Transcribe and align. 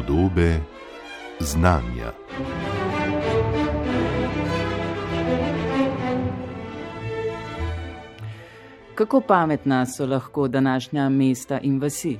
Podobe 0.00 0.60
znanja. 1.40 2.12
Kako 8.94 9.20
pametna 9.20 9.86
so 9.86 10.06
lahko 10.06 10.48
današnja 10.48 11.08
mesta 11.08 11.58
in 11.62 11.80
vasi? 11.80 12.16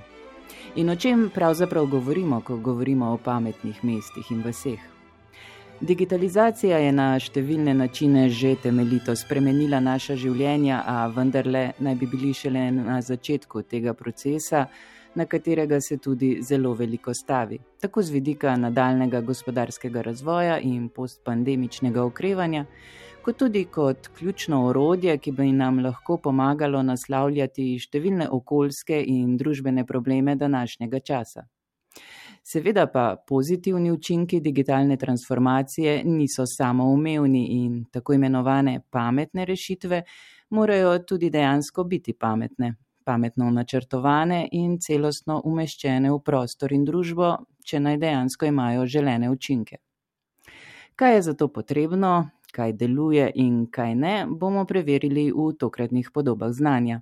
In 0.76 0.90
o 0.90 0.96
čem 0.96 1.30
pravzaprav 1.34 1.86
govorimo, 1.86 2.40
ko 2.40 2.56
govorimo 2.56 3.12
o 3.12 3.16
pametnih 3.16 3.84
mestih 3.84 4.30
in 4.30 4.42
vaseh? 4.44 4.80
Digitalizacija 5.80 6.78
je 6.78 6.92
na 6.92 7.18
številne 7.18 7.74
načine 7.74 8.28
že 8.28 8.56
temeljito 8.62 9.16
spremenila 9.16 9.80
naša 9.80 10.16
življenja, 10.16 10.84
a 10.86 11.06
vendarle 11.06 11.72
naj 11.78 11.94
bi 11.94 12.06
bili 12.06 12.34
šele 12.34 12.70
na 12.70 13.00
začetku 13.00 13.62
tega 13.62 13.94
procesa, 13.94 14.66
na 15.14 15.26
katerega 15.26 15.80
se 15.80 15.96
tudi 15.96 16.38
zelo 16.42 16.74
veliko 16.74 17.14
stavi, 17.14 17.58
tako 17.80 18.02
z 18.02 18.10
vidika 18.10 18.56
nadaljnega 18.56 19.20
gospodarskega 19.20 20.02
razvoja 20.02 20.58
in 20.60 20.88
postpandemičnega 20.88 22.04
okrevanja, 22.04 22.64
kot 23.24 23.36
tudi 23.36 23.64
kot 23.64 24.08
ključno 24.18 24.66
orodje, 24.66 25.18
ki 25.18 25.32
bi 25.32 25.52
nam 25.52 25.78
lahko 25.84 26.16
pomagalo 26.16 26.82
naslavljati 26.82 27.72
številne 27.78 28.28
okoljske 28.30 29.02
in 29.06 29.36
družbene 29.36 29.86
probleme 29.86 30.36
današnjega 30.36 31.00
časa. 31.00 31.46
Seveda 32.42 32.86
pa 32.86 33.16
pozitivni 33.28 33.90
učinki 33.92 34.40
digitalne 34.40 34.96
transformacije 34.96 36.04
niso 36.04 36.46
samoumevni 36.46 37.46
in 37.64 37.84
tako 37.92 38.14
imenovane 38.16 38.80
pametne 38.90 39.44
rešitve 39.44 40.02
morajo 40.50 40.98
tudi 40.98 41.30
dejansko 41.30 41.84
biti 41.84 42.12
pametne, 42.12 42.74
pametno 43.04 43.50
načrtovane 43.50 44.48
in 44.52 44.78
celostno 44.78 45.40
umeščene 45.44 46.10
v 46.10 46.18
prostor 46.24 46.72
in 46.72 46.84
družbo, 46.84 47.36
če 47.64 47.80
naj 47.80 47.98
dejansko 48.02 48.46
imajo 48.46 48.86
želene 48.86 49.30
učinke. 49.30 49.76
Kaj 50.96 51.14
je 51.14 51.22
zato 51.22 51.48
potrebno, 51.48 52.30
kaj 52.52 52.72
deluje 52.72 53.30
in 53.34 53.66
kaj 53.70 53.94
ne, 53.94 54.14
bomo 54.28 54.64
preverili 54.64 55.30
v 55.32 55.52
tokratnih 55.58 56.10
podobah 56.14 56.52
znanja. 56.52 57.00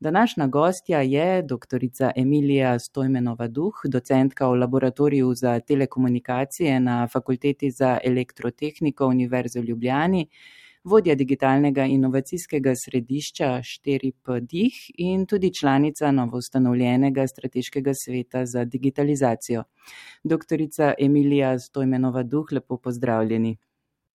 Današnja 0.00 0.46
gostja 0.46 1.00
je 1.00 1.42
dr. 1.42 1.78
Emilija 2.16 2.78
Stojmenova 2.78 3.48
Duh, 3.48 3.74
docentka 3.84 4.48
v 4.48 4.54
laboratoriju 4.54 5.34
za 5.34 5.60
telekomunikacije 5.60 6.80
na 6.80 7.08
Fakulteti 7.08 7.70
za 7.70 7.98
elektrotehniko 8.04 9.06
Univerze 9.06 9.60
v 9.60 9.64
Ljubljani, 9.64 10.26
vodja 10.84 11.14
digitalnega 11.14 11.84
inovacijskega 11.84 12.72
središča 12.84 13.46
4PDIH 13.46 14.90
in 14.98 15.26
tudi 15.26 15.54
članica 15.54 16.10
novoustanovljenega 16.10 17.26
strateškega 17.26 17.92
sveta 18.04 18.46
za 18.46 18.64
digitalizacijo. 18.64 19.64
Doktorica 20.24 20.94
Emilija 20.98 21.58
Stojmenova 21.58 22.22
Duh, 22.22 22.46
lepo 22.52 22.76
pozdravljeni. 22.76 23.56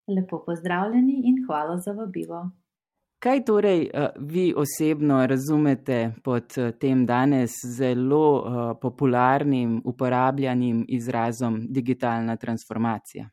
Lepo 0.08 0.44
pozdravljeni 0.45 1.22
in 1.26 1.45
hvala 1.48 1.78
za 1.78 1.92
vabilo. 1.92 2.52
Kaj 3.20 3.45
torej 3.45 3.90
vi 4.20 4.54
osebno 4.58 5.28
razumete 5.28 6.12
pod 6.23 6.54
tem 6.80 7.06
danes 7.06 7.52
zelo 7.78 8.44
popularnim, 8.82 9.82
uporabljanim 9.86 10.86
izrazom 10.88 11.66
digitalna 11.70 12.36
transformacija? 12.36 13.30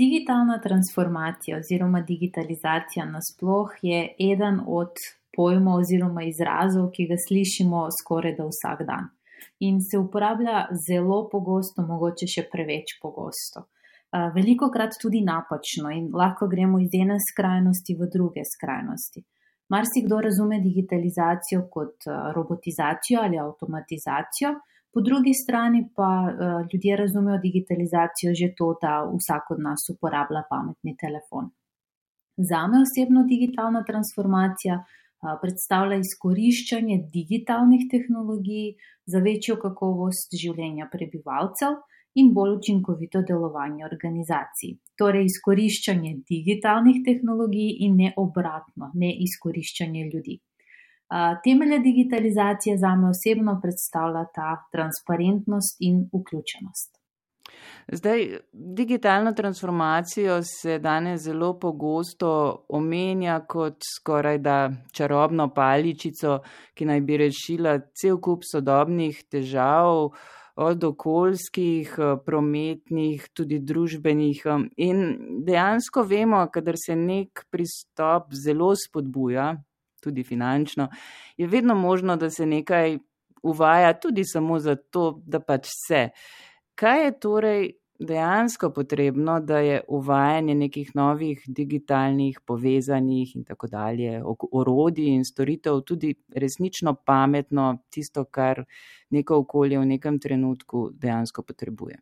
Digitalna 0.00 0.60
transformacija 0.60 1.58
oziroma 1.58 2.00
digitalizacija 2.00 3.04
nasploh 3.06 3.70
je 3.82 4.14
eden 4.32 4.60
od 4.66 4.92
pojmov 5.36 5.82
oziroma 5.82 6.22
izrazov, 6.24 6.86
ki 6.94 7.04
ga 7.10 7.18
slišimo 7.26 7.80
skoraj 7.98 8.32
da 8.38 8.46
vsak 8.48 8.80
dan. 8.90 9.10
In 9.66 9.82
se 9.88 9.98
uporablja 9.98 10.62
zelo 10.86 11.18
pogosto, 11.32 11.84
mogoče 11.90 12.28
še 12.34 12.46
preveč 12.52 12.96
pogosto. 13.02 13.66
Veliko 14.36 14.70
krat 14.72 14.96
tudi 15.02 15.20
napačno 15.26 15.92
in 15.98 16.08
lahko 16.22 16.48
gremo 16.54 16.80
iz 16.80 16.96
ene 17.02 17.18
skrajnosti 17.26 17.98
v 18.00 18.08
druge 18.14 18.46
skrajnosti. 18.54 19.24
Marsikdo 19.74 20.22
razume 20.24 20.62
digitalizacijo 20.64 21.66
kot 21.76 22.08
robotizacijo 22.38 23.20
ali 23.26 23.38
avtomatizacijo, 23.38 24.56
po 24.92 25.00
drugi 25.00 25.34
strani 25.34 25.88
pa 25.96 26.10
ljudje 26.72 26.96
razumejo 26.96 27.38
digitalizacijo 27.38 28.34
že 28.34 28.54
to, 28.58 28.68
da 28.82 28.92
vsak 29.18 29.50
od 29.50 29.60
nas 29.66 29.82
uporablja 29.94 30.42
pametni 30.50 30.96
telefon. 30.96 31.50
Zame 32.50 32.76
osebno 32.86 33.22
digitalna 33.32 33.84
transformacija 33.84 34.84
predstavlja 35.42 35.98
izkoriščanje 36.00 36.96
digitalnih 37.12 37.86
tehnologij 37.90 38.74
za 39.06 39.18
večjo 39.18 39.56
kakovost 39.60 40.36
življenja 40.42 40.88
prebivalcev 40.92 41.76
in 42.20 42.32
bolj 42.34 42.54
učinkovito 42.56 43.22
delovanje 43.22 43.84
organizacij. 43.86 44.78
Torej 44.98 45.28
izkoriščanje 45.30 46.14
digitalnih 46.30 47.02
tehnologij 47.06 47.76
in 47.86 47.98
ne 48.02 48.12
obratno, 48.16 48.90
ne 48.94 49.12
izkoriščanje 49.26 50.08
ljudi. 50.14 50.40
Temelje 51.44 51.78
digitalizacije 51.78 52.78
zame 52.78 53.08
osebno 53.08 53.58
predstavljata 53.62 54.48
transparentnost 54.72 55.76
in 55.80 56.04
vključenost. 56.14 57.00
Zdaj, 57.92 58.38
digitalno 58.52 59.32
transformacijo 59.32 60.42
se 60.42 60.78
danes 60.78 61.20
zelo 61.20 61.58
pogosto 61.58 62.64
omenja 62.68 63.40
kot 63.48 63.76
skorajda 63.96 64.70
čarobno 64.92 65.48
paličico, 65.54 66.38
ki 66.74 66.86
naj 66.86 67.00
bi 67.00 67.16
rešila 67.16 67.78
cel 67.94 68.20
kup 68.20 68.46
sodobnih 68.52 69.24
težav, 69.30 70.10
od 70.60 70.84
okoljskih, 70.84 71.94
prometnih, 72.24 73.28
tudi 73.32 73.58
družbenih, 73.58 74.42
in 74.76 75.04
dejansko 75.46 76.02
vemo, 76.02 76.44
kadar 76.52 76.76
se 76.76 76.96
neki 76.96 77.46
pristop 77.50 78.34
zelo 78.44 78.74
spodbuja, 78.76 79.54
tudi 80.00 80.24
finančno, 80.24 80.88
je 81.36 81.46
vedno 81.46 81.74
možno, 81.74 82.16
da 82.16 82.30
se 82.30 82.46
nekaj 82.46 82.98
uvaja 83.42 83.92
tudi 84.00 84.24
samo 84.24 84.58
zato, 84.58 85.22
da 85.26 85.40
pač 85.40 85.68
se. 85.86 86.08
Kaj 86.74 87.04
je 87.04 87.18
torej 87.20 87.70
dejansko 88.00 88.70
potrebno, 88.70 89.40
da 89.40 89.58
je 89.58 89.80
uvajanje 89.88 90.54
nekih 90.54 90.90
novih 90.94 91.42
digitalnih, 91.46 92.40
povezanih 92.46 93.36
in 93.36 93.44
tako 93.44 93.66
dalje 93.66 94.22
orodij 94.52 95.14
in 95.14 95.24
storitev 95.24 95.80
tudi 95.86 96.14
resnično 96.36 96.94
pametno, 96.94 97.78
tisto, 97.90 98.24
kar 98.24 98.64
neko 99.10 99.42
okolje 99.44 99.78
v 99.78 99.86
nekem 99.86 100.18
trenutku 100.18 100.90
dejansko 100.92 101.42
potrebuje? 101.42 102.00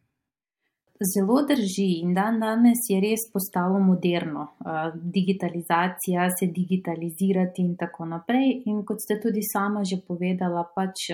Zelo 0.99 1.43
drži 1.47 2.01
in 2.03 2.15
dandanes 2.15 2.81
je 2.91 2.97
res 2.99 3.29
postalo 3.33 3.79
moderno. 3.79 4.49
Digitalizacija, 4.95 6.27
se 6.39 6.49
digitalizirati 6.51 7.63
in 7.63 7.77
tako 7.79 8.09
naprej. 8.11 8.65
In 8.67 8.83
kot 8.85 9.05
ste 9.05 9.21
tudi 9.23 9.45
sama 9.47 9.85
že 9.87 10.01
povedala, 10.09 10.65
pač 10.75 11.07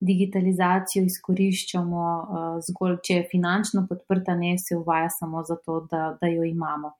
digitalizacijo 0.00 1.04
izkoriščamo 1.06 2.02
zgolj, 2.66 2.98
če 3.06 3.14
je 3.20 3.28
finančno 3.30 3.86
podprta, 3.86 4.34
ne 4.34 4.56
se 4.58 4.74
uvaja 4.76 5.08
samo 5.20 5.44
zato, 5.46 5.86
da, 5.90 6.16
da 6.20 6.26
jo 6.26 6.42
imamo. 6.42 6.96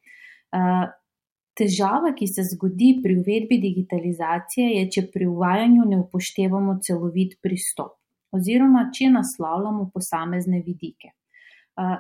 Težava, 1.59 2.15
ki 2.15 2.29
se 2.31 2.47
zgodi 2.55 3.01
pri 3.03 3.19
uvedbi 3.19 3.59
digitalizacije, 3.59 4.71
je, 4.79 4.91
če 4.95 5.09
pri 5.11 5.27
uvajanju 5.27 5.89
ne 5.89 5.99
upoštevamo 6.07 6.79
celovit 6.87 7.41
pristop 7.43 7.97
oziroma 8.31 8.85
če 8.95 9.09
naslavljamo 9.11 9.89
posamezne 9.91 10.61
vidike. 10.63 11.11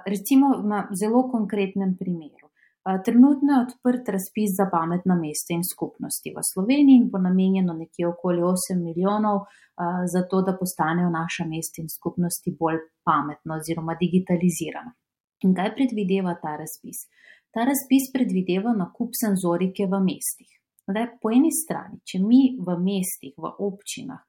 Recimo 0.06 0.60
na 0.64 0.88
zelo 0.92 1.24
konkretnem 1.30 1.96
primeru. 1.98 2.48
Trenutno 3.04 3.52
je 3.52 3.62
odprt 3.66 4.08
razpis 4.08 4.50
za 4.56 4.66
pametna 4.72 5.14
mesta 5.14 5.52
in 5.52 5.64
skupnosti 5.64 6.32
v 6.36 6.42
Sloveniji 6.52 6.96
in 6.96 7.10
bo 7.12 7.18
namenjeno 7.18 7.72
nekje 7.76 8.08
okoli 8.08 8.42
osem 8.42 8.80
milijonov 8.82 9.44
za 10.12 10.22
to, 10.30 10.40
da 10.42 10.56
postanejo 10.60 11.10
naša 11.10 11.44
mesta 11.44 11.82
in 11.82 11.88
skupnosti 11.88 12.56
bolj 12.60 12.80
pametna 13.04 13.56
oziroma 13.60 13.96
digitalizirana. 14.00 14.92
In 15.44 15.54
kaj 15.56 15.74
predvideva 15.76 16.34
ta 16.42 16.56
razpis? 16.60 17.04
Ta 17.52 17.64
razpis 17.68 18.08
predvideva 18.12 18.72
nakup 18.76 19.16
senzorike 19.16 19.86
v 19.88 20.00
mestih. 20.04 20.50
Zdaj, 20.88 21.06
po 21.22 21.32
eni 21.32 21.52
strani, 21.52 22.00
če 22.04 22.18
mi 22.24 22.56
v 22.58 22.76
mestih, 22.80 23.36
v 23.36 23.52
občinah 23.68 24.20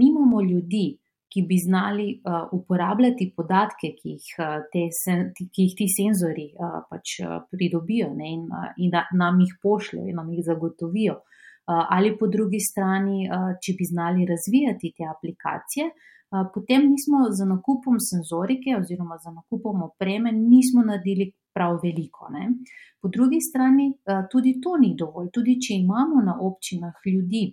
nimamo 0.00 0.40
ljudi, 0.42 0.98
ki 1.32 1.42
bi 1.48 1.58
znali 1.60 2.06
uporabljati 2.52 3.32
podatke, 3.36 3.92
ki 3.98 4.16
jih, 4.16 4.28
te 4.72 4.86
ki 5.38 5.66
jih 5.66 5.74
ti 5.76 5.88
senzorji 5.92 6.52
pač 6.90 7.18
pridobijo, 7.52 8.12
ne, 8.16 8.32
in, 8.36 8.46
in 8.78 8.92
da 8.92 9.04
nam 9.12 9.40
jih 9.44 9.56
pošljejo 9.62 10.08
in 10.08 10.16
nam 10.16 10.30
jih 10.32 10.44
zagotovijo. 10.46 11.18
Ali 11.68 12.14
po 12.16 12.26
drugi 12.32 12.60
strani, 12.64 13.26
če 13.60 13.74
bi 13.76 13.84
znali 13.84 14.24
razvijati 14.28 14.94
te 14.96 15.04
aplikacije, 15.04 15.90
potem 16.54 16.88
nismo 16.88 17.26
z 17.32 17.44
nakupom 17.48 18.00
senzorike 18.00 18.76
oziroma 18.76 19.18
z 19.20 19.32
nakupom 19.34 19.82
opreme 19.82 20.32
nismo 20.32 20.84
naredili 20.84 21.32
prav 21.54 21.78
veliko, 21.82 22.28
ne. 22.32 22.48
Po 23.00 23.08
drugi 23.08 23.40
strani 23.40 23.92
tudi 24.32 24.58
to 24.64 24.76
ni 24.80 24.94
dovolj, 24.96 25.28
tudi 25.32 25.58
če 25.60 25.76
imamo 25.84 26.24
na 26.24 26.38
občinah 26.40 26.94
ljudi, 27.06 27.52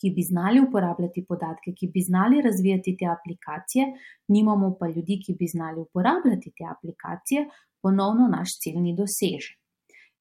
ki 0.00 0.10
bi 0.16 0.22
znali 0.30 0.60
uporabljati 0.66 1.24
podatke, 1.28 1.74
ki 1.78 1.86
bi 1.94 2.00
znali 2.00 2.42
razvijati 2.42 2.96
te 2.98 3.06
aplikacije, 3.16 3.84
nimamo 4.28 4.76
pa 4.80 4.88
ljudi, 4.88 5.20
ki 5.24 5.36
bi 5.38 5.46
znali 5.54 5.80
uporabljati 5.80 6.52
te 6.56 6.64
aplikacije, 6.74 7.48
ponovno 7.82 8.28
naš 8.36 8.50
cilj 8.60 8.78
ni 8.86 8.96
dosežen. 8.96 9.56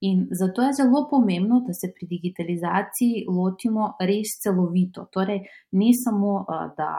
In 0.02 0.28
zato 0.32 0.62
je 0.64 0.74
zelo 0.74 1.08
pomembno, 1.12 1.60
da 1.68 1.74
se 1.74 1.88
pri 1.96 2.08
digitalizaciji 2.08 3.26
lotimo 3.38 3.84
res 4.10 4.30
celovito. 4.44 5.10
Torej, 5.12 5.42
ne 5.72 5.90
samo, 6.04 6.46
da 6.78 6.92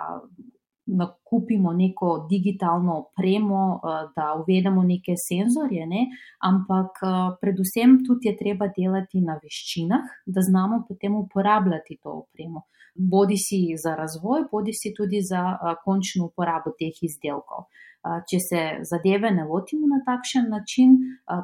nakupimo 0.97 1.73
neko 1.73 2.27
digitalno 2.31 2.99
opremo, 2.99 3.81
eh, 3.81 4.09
da 4.17 4.35
uvedemo 4.41 4.83
neke 4.83 5.15
senzorje, 5.29 5.87
ne? 5.87 6.07
ampak 6.51 6.91
eh, 7.03 7.37
predvsem 7.41 7.99
tudi 8.07 8.29
je 8.29 8.37
treba 8.37 8.67
delati 8.79 9.21
na 9.21 9.39
veščinah, 9.43 10.05
da 10.27 10.41
znamo 10.41 10.85
potem 10.89 11.15
uporabljati 11.15 11.99
to 12.03 12.11
opremo. 12.25 12.63
Bodi 12.95 13.37
si 13.39 13.61
za 13.83 13.95
razvoj, 13.95 14.49
bodi 14.53 14.73
si 14.75 14.95
tudi 14.97 15.23
za 15.31 15.45
eh, 15.53 15.75
končno 15.85 16.31
uporabo 16.31 16.75
teh 16.79 17.05
izdelkov. 17.11 17.71
Če 18.01 18.39
se 18.41 18.61
zadeve 18.89 19.29
ne 19.29 19.43
lotimo 19.45 19.85
na 19.85 19.99
takšen 20.07 20.47
način, 20.49 20.95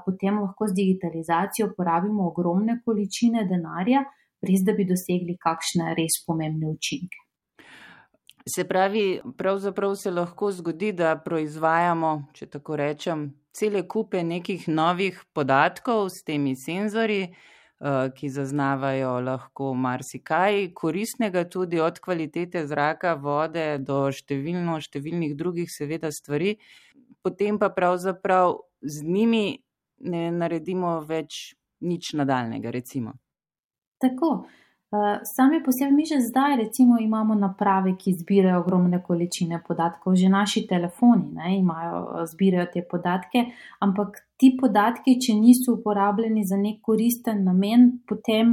potem 0.06 0.38
lahko 0.40 0.64
z 0.70 0.72
digitalizacijo 0.78 1.66
porabimo 1.76 2.30
ogromne 2.30 2.78
količine 2.80 3.44
denarja, 3.44 4.06
brez 4.40 4.64
da 4.64 4.72
bi 4.72 4.88
dosegli 4.88 5.36
kakšne 5.36 5.92
res 6.00 6.16
pomembne 6.24 6.72
učinke. 6.72 7.25
Se 8.48 8.64
pravi, 8.64 9.20
pravzaprav 9.38 9.94
se 9.94 10.10
lahko 10.10 10.52
zgodi, 10.52 10.92
da 10.92 11.16
proizvajamo, 11.18 12.10
če 12.32 12.46
tako 12.46 12.76
rečem, 12.78 13.24
cele 13.50 13.82
kupe 13.88 14.20
nekih 14.22 14.68
novih 14.68 15.18
podatkov 15.34 16.06
s 16.14 16.22
temi 16.22 16.54
senzori, 16.56 17.22
eh, 17.26 18.10
ki 18.14 18.28
zaznavajo 18.30 19.16
lahko 19.20 19.72
marsikaj, 19.74 20.70
koristnega 20.74 21.42
tudi 21.50 21.80
od 21.80 21.98
kvalitete 21.98 22.66
zraka, 22.66 23.14
vode 23.14 23.78
do 23.78 24.04
številno, 24.12 24.78
številnih 24.78 25.34
drugih, 25.34 25.66
seveda, 25.70 26.12
stvari, 26.14 26.54
potem 27.26 27.58
pa 27.58 27.68
pravzaprav 27.68 28.60
z 28.82 29.02
njimi 29.02 29.58
ne 30.06 30.30
naredimo 30.30 31.00
več 31.02 31.56
nič 31.80 32.12
nadaljnega, 32.14 32.70
recimo. 32.70 33.18
Tako. 33.98 34.46
Eh, 34.96 35.20
sami 35.24 35.62
posebej 35.62 35.92
mi 35.92 36.04
že 36.06 36.20
zdaj, 36.20 36.56
recimo, 36.56 36.98
imamo 36.98 37.34
naprave, 37.34 37.96
ki 37.96 38.12
zbirajo 38.12 38.60
ogromne 38.60 39.02
količine 39.02 39.60
podatkov, 39.66 40.16
že 40.16 40.28
naši 40.28 40.66
telefoni 40.66 41.32
ne, 41.32 41.58
imajo, 41.58 42.26
zbirajo 42.26 42.66
te 42.72 42.82
podatke, 42.82 43.44
ampak 43.80 44.25
ti 44.40 44.52
podatki, 44.60 45.16
če 45.22 45.34
niso 45.38 45.78
uporabljeni 45.78 46.44
za 46.44 46.58
nek 46.60 46.82
koristen 46.84 47.42
namen, 47.46 47.86
potem 48.08 48.52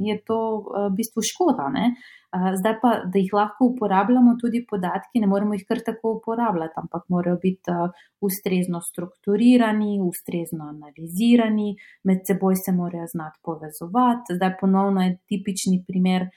je 0.00 0.16
to 0.26 0.40
eh, 0.60 0.88
v 0.88 0.96
bistvu 1.00 1.24
škoda. 1.32 1.68
Ne? 1.74 1.92
Zdaj 2.30 2.76
pa, 2.78 2.90
da 3.10 3.18
jih 3.18 3.32
lahko 3.34 3.72
uporabljamo, 3.72 4.36
tudi 4.38 4.60
podatki, 4.70 5.18
ne 5.18 5.26
moremo 5.26 5.56
jih 5.56 5.64
kar 5.66 5.80
tako 5.82 6.12
uporabljati, 6.20 6.76
ampak 6.78 7.08
morajo 7.10 7.40
biti 7.42 7.74
ustrezno 8.22 8.78
strukturirani, 8.86 9.96
ustrezno 10.04 10.68
analizirani, 10.70 11.72
med 12.06 12.22
seboj 12.28 12.54
se 12.54 12.72
morajo 12.76 13.08
znati 13.10 13.42
povezovati. 13.42 14.38
Zdaj 14.38 14.54
ponovno 14.60 15.02
je 15.02 15.16
tipični 15.26 15.82
primer 15.88 16.28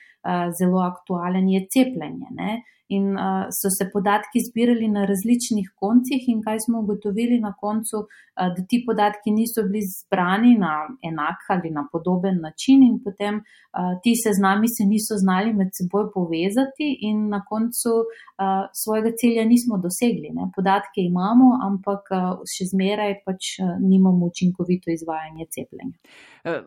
zelo 0.57 0.81
aktualen, 0.81 1.49
je 1.53 1.61
cepljenje. 1.69 2.33
Ne? 2.41 2.63
In 2.95 3.05
uh, 3.17 3.45
so 3.59 3.69
se 3.77 3.89
podatki 3.93 4.39
zbirali 4.47 4.87
na 4.97 5.01
različnih 5.11 5.67
koncih, 5.81 6.21
in 6.33 6.39
kaj 6.45 6.57
smo 6.65 6.81
ugotovili 6.83 7.39
na 7.39 7.53
koncu, 7.63 7.97
uh, 8.05 8.49
da 8.55 8.61
ti 8.69 8.83
podatki 8.87 9.29
niso 9.39 9.63
bili 9.67 9.81
zbrani 9.93 10.53
na 10.65 10.73
enak 11.09 11.39
ali 11.55 11.69
na 11.77 11.83
podoben 11.91 12.37
način, 12.45 12.83
in 12.89 12.95
potem 13.05 13.35
uh, 13.39 13.93
ti 14.03 14.13
seznami 14.25 14.67
se 14.75 14.83
niso 14.93 15.15
znali 15.23 15.53
med 15.59 15.69
seboj 15.77 16.05
povezati, 16.15 16.87
in 17.09 17.27
na 17.33 17.41
koncu 17.51 17.93
uh, 18.03 18.63
svojega 18.81 19.11
cilja 19.19 19.43
nismo 19.53 19.77
dosegli. 19.85 20.29
Ne? 20.37 20.49
Podatke 20.55 20.99
imamo, 21.11 21.47
ampak 21.69 22.03
uh, 22.11 22.21
še 22.53 22.69
zmeraj 22.73 23.13
pač 23.25 23.41
uh, 23.59 23.75
nimamo 23.91 24.31
učinkovito 24.31 24.91
izvajanje 24.91 25.45
cepljenja. 25.55 25.97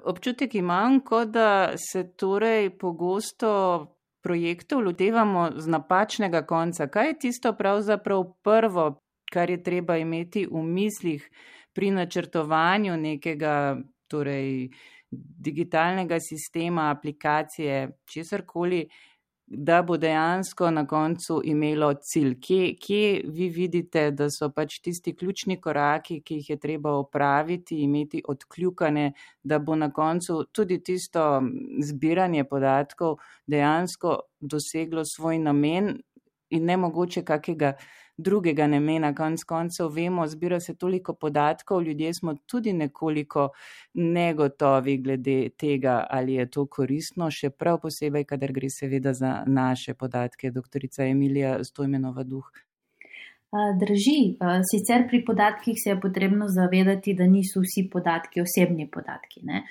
Občutek 0.05 0.55
imam, 0.55 1.01
kot 1.01 1.29
da 1.35 1.51
se 1.77 2.07
torej 2.17 2.71
pogosto 2.79 3.51
projektov 4.27 4.83
lotevamo 4.83 5.53
z 5.55 5.71
napačnega 5.71 6.43
konca. 6.51 6.89
Kaj 6.91 7.07
je 7.07 7.19
tisto 7.27 7.53
pravzaprav 7.55 8.25
prvo, 8.43 8.87
kar 9.31 9.51
je 9.51 9.63
treba 9.63 9.97
imeti 10.03 10.43
v 10.51 10.63
mislih 10.67 11.29
pri 11.73 11.93
načrtovanju 11.95 12.97
nekega 12.99 13.77
torej, 14.11 14.71
digitalnega 15.47 16.19
sistema, 16.21 16.91
aplikacije, 16.91 18.01
česar 18.11 18.43
koli, 18.47 18.83
da 19.47 19.83
bo 19.83 19.97
dejansko 19.97 20.71
na 20.71 20.87
koncu 20.87 21.41
imelo 21.45 21.93
cilj. 21.95 22.35
Kje, 22.41 22.75
kje 22.83 23.23
vi 23.25 23.49
vidite, 23.49 24.11
da 24.11 24.31
so 24.31 24.49
pač 24.51 24.81
tisti 24.83 25.15
ključni 25.17 25.61
koraki, 25.61 26.21
ki 26.21 26.41
jih 26.41 26.51
je 26.51 26.57
treba 26.61 26.97
opraviti, 26.99 27.79
imeti 27.83 28.23
odkljukane, 28.29 29.13
da 29.43 29.59
bo 29.59 29.77
na 29.77 29.93
koncu 29.93 30.45
tudi 30.53 30.81
tisto 30.83 31.43
zbiranje 31.83 32.45
podatkov 32.45 33.17
dejansko 33.47 34.19
doseglo 34.41 35.05
svoj 35.05 35.39
namen 35.39 35.95
in 36.51 36.65
ne 36.65 36.77
mogoče 36.77 37.23
kakega 37.25 37.77
drugega 38.19 38.67
namena. 38.67 39.15
Konc 39.15 39.45
koncev 39.45 39.89
vemo, 39.95 40.27
zbira 40.27 40.61
se 40.61 40.75
toliko 40.75 41.15
podatkov, 41.15 41.83
ljudje 41.83 42.15
smo 42.15 42.35
tudi 42.47 42.73
nekoliko 42.73 43.49
negotovi 43.95 44.99
glede 44.99 45.49
tega, 45.59 46.07
ali 46.11 46.35
je 46.35 46.51
to 46.51 46.67
koristno, 46.67 47.31
še 47.31 47.51
prav 47.51 47.81
posebej, 47.83 48.25
kadar 48.25 48.53
gre 48.53 48.71
seveda 48.71 49.13
za 49.13 49.43
naše 49.47 49.95
podatke. 49.95 50.51
Doktorica 50.51 51.05
Emilija 51.05 51.65
Stojmenova 51.65 52.23
Duh. 52.25 52.66
Drži, 53.55 54.37
sicer 54.67 55.05
pri 55.09 55.21
podatkih 55.25 55.77
se 55.79 55.91
je 55.91 56.01
potrebno 56.01 56.49
zavedati, 56.49 57.15
da 57.15 57.29
niso 57.31 57.61
vsi 57.63 57.85
podatki 57.93 58.43
osebni 58.43 58.89
podatki. 58.91 59.41
Ne? 59.47 59.63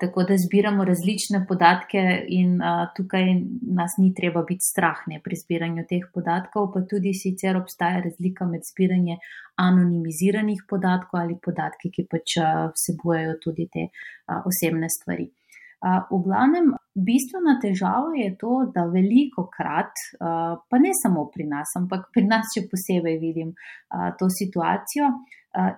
Tako 0.00 0.24
da 0.24 0.38
zbiramo 0.40 0.84
različne 0.88 1.42
podatke 1.48 2.00
in 2.28 2.56
tukaj 2.96 3.28
nas 3.76 3.98
ni 3.98 4.14
treba 4.16 4.42
biti 4.48 4.64
strah 4.64 5.04
ne, 5.06 5.20
pri 5.24 5.36
zbiranju 5.36 5.84
teh 5.90 6.08
podatkov, 6.14 6.72
pa 6.72 6.80
tudi 6.90 7.12
sicer 7.14 7.60
obstaja 7.60 8.00
razlika 8.08 8.48
med 8.48 8.64
zbiranjem 8.72 9.20
anonimiziranih 9.60 10.64
podatkov 10.68 11.20
ali 11.20 11.36
podatki, 11.44 11.92
ki 11.92 12.08
pač 12.10 12.40
vsebujejo 12.72 13.36
tudi 13.44 13.68
te 13.68 13.90
osebne 14.48 14.88
stvari. 14.88 15.28
V 16.08 16.24
glavnem, 16.24 16.72
bistvena 17.06 17.56
težava 17.62 18.14
je 18.16 18.30
to, 18.40 18.70
da 18.74 18.84
veliko 18.90 19.46
krat, 19.52 19.92
pa 20.18 20.80
ne 20.80 20.92
samo 21.02 21.26
pri 21.34 21.46
nas, 21.50 21.74
ampak 21.80 22.08
pri 22.14 22.24
nas 22.28 22.52
še 22.54 22.66
posebej 22.70 23.18
vidim 23.22 23.52
to 24.18 24.28
situacijo, 24.30 25.10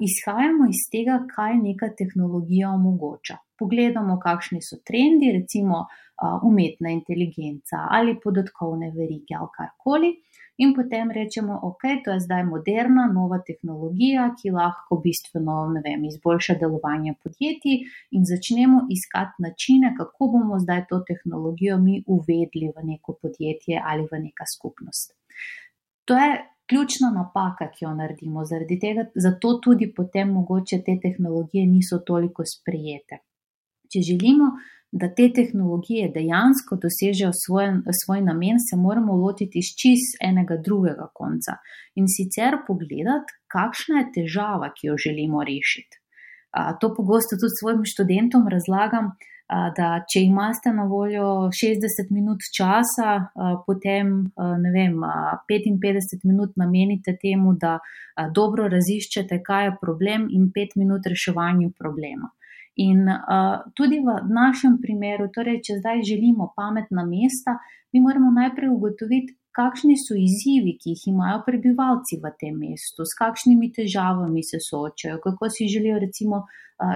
izhajamo 0.05 0.69
iz 0.69 0.83
tega, 0.93 1.23
kaj 1.31 1.57
neka 1.63 1.93
tehnologija 1.99 2.75
omogoča. 2.77 3.39
Pogledamo, 3.59 4.19
kakšni 4.21 4.61
so 4.61 4.83
trendi, 4.85 5.33
recimo 5.33 5.87
umetna 6.45 6.93
inteligenca 6.93 7.87
ali 7.91 8.19
podatkovne 8.21 8.93
verige 8.95 9.35
ali 9.39 9.55
karkoli 9.57 10.11
in 10.57 10.75
potem 10.75 11.11
rečemo, 11.11 11.59
ok, 11.63 11.83
to 12.05 12.13
je 12.13 12.21
zdaj 12.21 12.45
moderna, 12.45 13.07
nova 13.13 13.39
tehnologija, 13.47 14.35
ki 14.43 14.51
lahko 14.51 15.01
bistveno 15.05 15.57
vem, 15.85 16.05
izboljša 16.05 16.55
delovanje 16.61 17.15
podjetij 17.23 17.79
in 18.11 18.25
začnemo 18.25 18.87
iskati 18.91 19.43
načine, 19.43 19.95
kako 19.99 20.29
bomo 20.35 20.59
zdaj 20.59 20.87
to 20.89 21.01
tehnologijo 21.09 21.79
mi 21.79 22.03
uvedli 22.07 22.73
v 22.77 22.87
neko 22.93 23.19
podjetje 23.23 23.81
ali 23.85 24.07
v 24.13 24.23
neka 24.29 24.47
skupnost. 24.55 25.15
To 26.05 26.19
je 26.19 26.31
ključna 26.69 27.11
napaka, 27.11 27.71
ki 27.71 27.85
jo 27.85 27.95
naredimo, 27.95 28.45
zaradi 28.45 28.79
tega, 28.81 29.05
zato 29.15 29.59
tudi 29.65 29.93
potem 29.95 30.31
mogoče 30.33 30.83
te 30.87 30.99
tehnologije 31.03 31.67
niso 31.67 31.99
toliko 31.99 32.45
sprijete. 32.47 33.19
Če 33.93 34.01
želimo 34.01 34.53
da 34.93 35.09
te 35.15 35.31
tehnologije 35.33 36.11
dejansko 36.15 36.77
dosežejo 36.77 37.33
svoj, 37.33 37.69
svoj 38.05 38.21
namen, 38.21 38.61
se 38.61 38.77
moramo 38.77 39.17
lotiti 39.17 39.59
iz 39.59 39.73
čist 39.81 40.19
enega 40.21 40.57
drugega 40.67 41.09
konca 41.15 41.57
in 41.95 42.09
sicer 42.09 42.59
pogledati, 42.67 43.33
kakšna 43.53 44.03
je 44.03 44.09
težava, 44.17 44.69
ki 44.77 44.87
jo 44.87 44.97
želimo 45.07 45.45
rešiti. 45.45 45.97
To 46.81 46.95
pogosto 46.97 47.39
tudi 47.41 47.57
svojim 47.61 47.85
študentom 47.89 48.49
razlagam, 48.53 49.15
da 49.77 49.89
če 50.13 50.21
imate 50.29 50.73
na 50.73 50.85
voljo 50.89 51.25
60 51.57 52.13
minut 52.13 52.45
časa, 52.57 53.33
potem 53.67 54.13
vem, 54.77 55.01
55 55.49 56.25
minut 56.25 56.57
namenite 56.57 57.17
temu, 57.23 57.55
da 57.57 57.79
dobro 58.37 58.69
raziščete, 58.69 59.41
kaj 59.45 59.67
je 59.67 59.75
problem, 59.81 60.29
in 60.31 60.51
5 60.53 60.77
minut 60.85 61.09
reševanju 61.09 61.73
problema. 61.79 62.33
In 62.81 63.05
uh, 63.05 63.61
tudi 63.77 64.01
v 64.01 64.17
našem 64.33 64.79
primeru, 64.81 65.29
torej, 65.35 65.61
če 65.67 65.79
zdaj 65.83 66.03
želimo 66.09 66.53
pametna 66.57 67.05
mesta, 67.05 67.59
mi 67.93 68.01
moramo 68.01 68.33
najprej 68.33 68.73
ugotoviti, 68.73 69.37
kakšni 69.53 69.99
so 70.01 70.17
izzivi, 70.17 70.79
ki 70.81 70.95
jih 70.95 71.09
imajo 71.13 71.43
prebivalci 71.45 72.17
v 72.23 72.31
tem 72.41 72.57
mestu, 72.57 73.05
s 73.05 73.13
kakšnimi 73.19 73.69
težavami 73.77 74.41
se 74.41 74.57
soočajo, 74.65 75.19
kako 75.21 75.51
si 75.53 75.69
želijo, 75.69 75.99
recimo, 76.01 76.47
uh, 76.47 76.95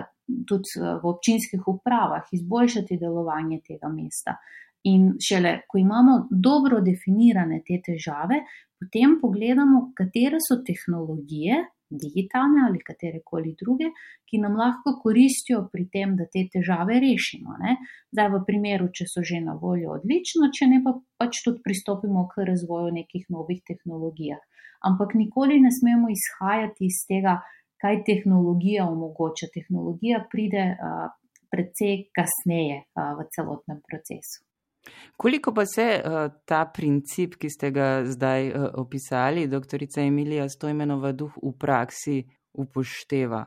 tudi 0.48 0.80
v 0.80 1.04
občinskih 1.04 1.68
upravah 1.68 2.24
izboljšati 2.32 2.96
delovanje 2.98 3.60
tega 3.66 3.92
mesta. 3.92 4.38
In 4.88 5.12
šele, 5.20 5.66
ko 5.68 5.78
imamo 5.78 6.26
dobro 6.30 6.80
definirane 6.80 7.60
te 7.66 7.78
težave, 7.84 8.40
potem 8.80 9.18
pogledamo, 9.20 9.90
katere 9.98 10.40
so 10.40 10.60
tehnologije, 10.66 11.62
digitalne 11.90 12.64
ali 12.68 12.80
katere 12.84 13.20
koli 13.24 13.54
druge, 13.60 13.90
ki 14.26 14.40
nam 14.42 14.56
lahko 14.58 14.96
koristijo 15.02 15.62
pri 15.72 15.86
tem, 15.92 16.16
da 16.18 16.26
te 16.32 16.46
težave 16.52 16.98
rešimo. 17.02 17.56
Ne? 17.62 17.76
Zdaj, 18.14 18.30
v 18.34 18.42
primeru, 18.48 18.88
če 18.92 19.06
so 19.10 19.24
že 19.26 19.40
na 19.44 19.54
voljo, 19.60 19.96
odlično, 19.98 20.50
če 20.52 20.70
ne 20.72 20.80
pa 20.84 20.96
pač 21.20 21.42
tudi 21.44 21.62
pristopimo 21.64 22.26
k 22.32 22.46
razvoju 22.50 22.94
nekih 23.00 23.28
novih 23.30 23.62
tehnologij. 23.66 24.36
Ampak 24.86 25.14
nikoli 25.18 25.60
ne 25.60 25.70
smemo 25.72 26.10
izhajati 26.12 26.86
iz 26.90 27.04
tega, 27.08 27.40
kaj 27.82 28.02
tehnologija 28.08 28.86
omogoča. 28.88 29.48
Tehnologija 29.54 30.24
pride 30.32 30.64
uh, 30.74 31.06
precej 31.52 32.08
kasneje 32.16 32.82
uh, 32.82 33.14
v 33.18 33.28
celotnem 33.34 33.80
procesu. 33.86 34.45
Koliko 35.16 35.54
pa 35.54 35.66
se 35.66 36.02
uh, 36.04 36.32
ta 36.44 36.64
princip, 36.74 37.34
ki 37.40 37.50
ste 37.50 37.70
ga 37.70 38.04
zdaj 38.04 38.48
uh, 38.48 38.66
opisali, 38.74 39.46
doktorica 39.48 40.00
Emilija 40.00 40.48
Stojmenova, 40.48 41.12
duh 41.12 41.32
v 41.42 41.52
praksi 41.58 42.24
upošteva? 42.52 43.44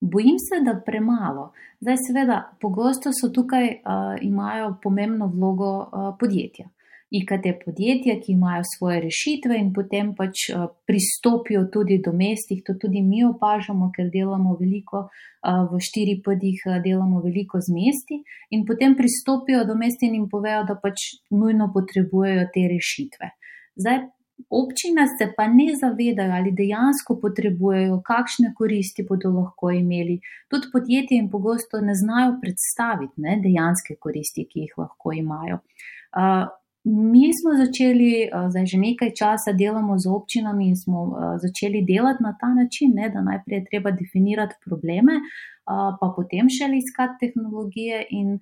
Bojim 0.00 0.36
se, 0.38 0.60
da 0.64 0.76
premalo. 0.86 1.52
Zdaj, 1.80 1.96
seveda, 2.06 2.38
pogosto 2.60 3.10
so 3.12 3.32
tukaj, 3.34 3.68
uh, 3.68 4.16
imajo 4.22 4.76
pomembno 4.82 5.26
vlogo 5.26 5.72
uh, 5.78 6.12
podjetja. 6.20 6.68
IKT 7.10 7.46
podjetja, 7.64 8.18
ki 8.20 8.32
imajo 8.32 8.62
svoje 8.76 9.00
rešitve 9.00 9.56
in 9.56 9.70
potem 9.72 10.10
pač 10.16 10.50
eh, 10.52 10.66
pristopijo 10.86 11.64
tudi 11.72 11.96
do 12.04 12.12
mestih. 12.12 12.60
To 12.66 12.74
tudi 12.76 13.00
mi 13.02 13.22
opažamo, 13.24 13.88
ker 13.96 14.10
delamo 14.12 14.56
veliko 14.60 15.06
eh, 15.08 15.62
v 15.70 15.80
štiri 15.80 16.18
podjih, 16.24 16.60
eh, 16.66 16.82
delamo 16.84 17.22
veliko 17.24 17.60
z 17.64 17.72
mesti 17.72 18.20
in 18.50 18.66
potem 18.68 18.96
pristopijo 18.96 19.64
do 19.64 19.74
mest 19.74 20.04
in 20.04 20.18
jim 20.18 20.28
povejo, 20.28 20.66
da 20.68 20.76
pač 20.76 21.08
nujno 21.30 21.70
potrebujejo 21.72 22.44
te 22.52 22.68
rešitve. 22.74 23.32
Zdaj, 23.80 24.04
občina 24.52 25.08
se 25.08 25.32
pa 25.36 25.48
ne 25.48 25.72
zavedajo, 25.80 26.36
ali 26.36 26.52
dejansko 26.52 27.16
potrebujejo, 27.24 28.02
kakšne 28.04 28.52
koristi 28.58 29.06
bodo 29.08 29.32
lahko 29.32 29.72
imeli. 29.72 30.20
Tudi 30.52 30.68
podjetje 30.72 31.16
jim 31.16 31.32
pogosto 31.32 31.80
ne 31.80 31.96
znajo 31.96 32.36
predstaviti 32.42 33.24
ne, 33.24 33.40
dejanske 33.40 33.96
koristi, 33.96 34.44
ki 34.44 34.66
jih 34.66 34.78
lahko 34.84 35.16
imajo. 35.16 35.62
Uh, 36.08 36.48
Mi 36.84 37.30
smo 37.38 37.66
začeli, 37.66 38.22
eh, 38.22 38.50
zdaj 38.50 38.66
že 38.66 38.78
nekaj 38.78 39.10
časa 39.18 39.52
delamo 39.52 39.98
z 39.98 40.06
občinami 40.06 40.68
in 40.68 40.76
smo 40.76 41.00
eh, 41.10 41.38
začeli 41.38 41.84
delati 41.84 42.22
na 42.22 42.36
ta 42.40 42.54
način, 42.54 42.92
ne, 42.94 43.10
da 43.10 43.20
najprej 43.20 43.58
je 43.58 43.64
treba 43.70 43.90
definirati 43.90 44.54
probleme, 44.64 45.12
eh, 45.12 45.90
pa 46.00 46.06
potem 46.16 46.46
še 46.48 46.70
iskati 46.82 47.18
tehnologije. 47.20 48.06
In, 48.10 48.38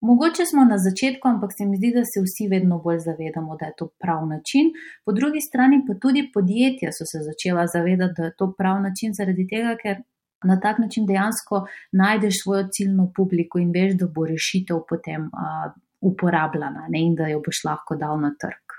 mogoče 0.00 0.44
smo 0.46 0.64
na 0.64 0.78
začetku, 0.78 1.28
ampak 1.28 1.50
se 1.56 1.66
mi 1.66 1.76
zdi, 1.76 1.90
da 1.94 2.04
se 2.04 2.20
vsi 2.22 2.48
vedno 2.48 2.78
bolj 2.78 2.98
zavedamo, 2.98 3.56
da 3.56 3.66
je 3.66 3.74
to 3.78 3.88
prav 3.98 4.26
način. 4.26 4.70
Po 5.04 5.12
drugi 5.12 5.40
strani 5.40 5.82
pa 5.86 5.94
tudi 5.94 6.30
podjetja 6.34 6.92
so 6.92 7.04
se 7.04 7.18
začela 7.24 7.66
zavedati, 7.66 8.14
da 8.16 8.24
je 8.24 8.36
to 8.38 8.52
prav 8.58 8.82
način, 8.82 9.14
zaradi 9.14 9.46
tega, 9.48 9.76
ker. 9.82 10.04
Na 10.44 10.54
tak 10.60 10.78
način 10.78 11.06
dejansko 11.06 11.66
najdeš 11.92 12.34
svojo 12.42 12.68
ciljno 12.70 13.08
publiko 13.16 13.58
in 13.58 13.72
veš, 13.74 13.96
da 13.98 14.06
bo 14.06 14.22
rešitev 14.26 14.84
potem 14.88 15.24
uh, 15.34 15.72
uporabljena 16.00 16.86
ne, 16.88 17.00
in 17.00 17.14
da 17.14 17.28
jo 17.28 17.42
boš 17.44 17.64
lahko 17.64 17.96
dal 17.96 18.20
na 18.20 18.32
trg. 18.40 18.76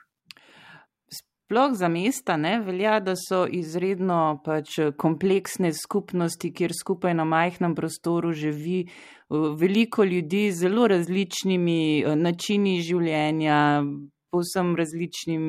Sploh 1.20 1.74
za 1.74 1.88
mesta 1.90 2.38
ne, 2.38 2.60
velja, 2.62 3.00
da 3.00 3.16
so 3.18 3.46
izredno 3.50 4.40
pač 4.46 4.78
kompleksne 4.98 5.72
skupnosti, 5.74 6.54
kjer 6.54 6.76
skupaj 6.78 7.16
na 7.18 7.26
majhnem 7.26 7.74
prostoru 7.76 8.32
živi 8.32 8.84
veliko 9.30 10.04
ljudi 10.04 10.52
z 10.52 10.68
zelo 10.68 10.88
različnimi 10.88 11.80
eh, 12.02 12.16
načini 12.16 12.80
življenja, 12.86 13.82
povsem 14.30 14.76
različnim 14.78 15.44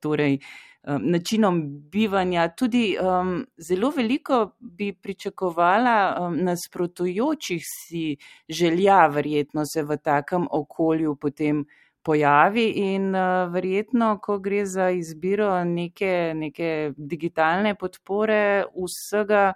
torej, 0.00 0.40
Um, 0.40 0.69
načinom 0.82 1.62
bivanja. 1.90 2.48
Tudi 2.48 2.96
um, 3.00 3.46
zelo 3.56 3.90
veliko 3.96 4.56
bi 4.58 4.92
pričakovala 4.92 6.16
um, 6.20 6.38
nasprotujočih 6.44 7.62
si 7.64 8.16
želja, 8.48 9.06
verjetno 9.06 9.66
se 9.66 9.82
v 9.82 9.96
takem 9.96 10.46
okolju 10.50 11.16
potem 11.16 11.64
pojavi 12.02 12.64
in 12.70 13.14
uh, 13.14 13.52
verjetno, 13.52 14.18
ko 14.22 14.38
gre 14.38 14.64
za 14.66 14.90
izbiro 14.90 15.64
neke, 15.64 16.32
neke 16.36 16.92
digitalne 16.96 17.74
podpore, 17.74 18.64
vsega 18.74 19.52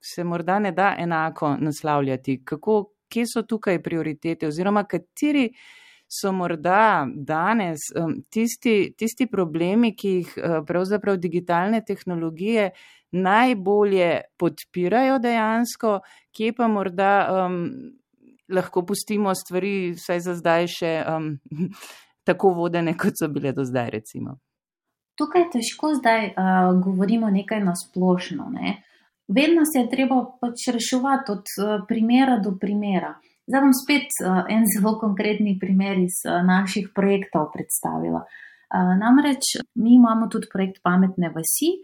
se 0.00 0.24
morda 0.24 0.58
ne 0.58 0.72
da 0.72 0.94
enako 0.98 1.56
naslavljati. 1.60 2.42
Kako, 2.44 2.92
kje 3.08 3.24
so 3.26 3.42
tukaj 3.42 3.82
prioritete 3.82 4.46
oziroma 4.46 4.84
kateri 4.84 5.48
so 6.08 6.32
morda 6.32 7.06
danes 7.14 7.88
um, 7.98 8.20
tisti, 8.30 8.94
tisti 8.98 9.26
problemi, 9.26 9.92
ki 9.96 10.12
jih 10.18 10.34
uh, 10.36 10.58
pravzaprav 10.66 11.18
digitalne 11.18 11.82
tehnologije 11.84 12.70
najbolje 13.12 14.20
podpirajo 14.36 15.18
dejansko, 15.18 16.00
kje 16.36 16.52
pa 16.56 16.68
morda 16.68 17.12
um, 17.30 17.60
lahko 18.48 18.84
pustimo 18.86 19.34
stvari, 19.34 19.92
vsaj 19.96 20.20
za 20.20 20.34
zdaj, 20.38 20.66
še 20.78 20.92
um, 21.10 21.30
tako 22.28 22.54
vodene, 22.58 22.96
kot 22.98 23.18
so 23.18 23.28
bile 23.32 23.52
do 23.56 23.64
zdaj. 23.64 23.90
Recimo. 23.98 24.38
Tukaj 25.16 25.48
težko 25.54 25.94
zdaj 25.96 26.32
uh, 26.34 26.74
govorimo 26.84 27.30
nekaj 27.32 27.62
na 27.64 27.72
splošno. 27.76 28.50
Ne? 28.52 28.82
Vedno 29.28 29.64
se 29.64 29.80
je 29.80 29.90
treba 29.90 30.20
pač 30.40 30.68
reševati 30.74 31.32
od 31.32 31.54
uh, 31.62 31.78
primera 31.88 32.38
do 32.42 32.56
primera. 32.60 33.14
Zdaj 33.46 33.60
bom 33.62 33.74
spet 33.74 34.10
uh, 34.26 34.42
en 34.50 34.64
zelo 34.66 34.96
konkretni 34.98 35.54
primer 35.60 36.00
iz 36.02 36.18
uh, 36.26 36.40
naših 36.42 36.88
projektov 36.94 37.52
predstavila. 37.54 38.24
Uh, 38.26 38.94
namreč 38.98 39.52
mi 39.78 39.94
imamo 39.94 40.26
tudi 40.26 40.50
projekt 40.52 40.82
Pametne 40.82 41.30
vasi 41.34 41.76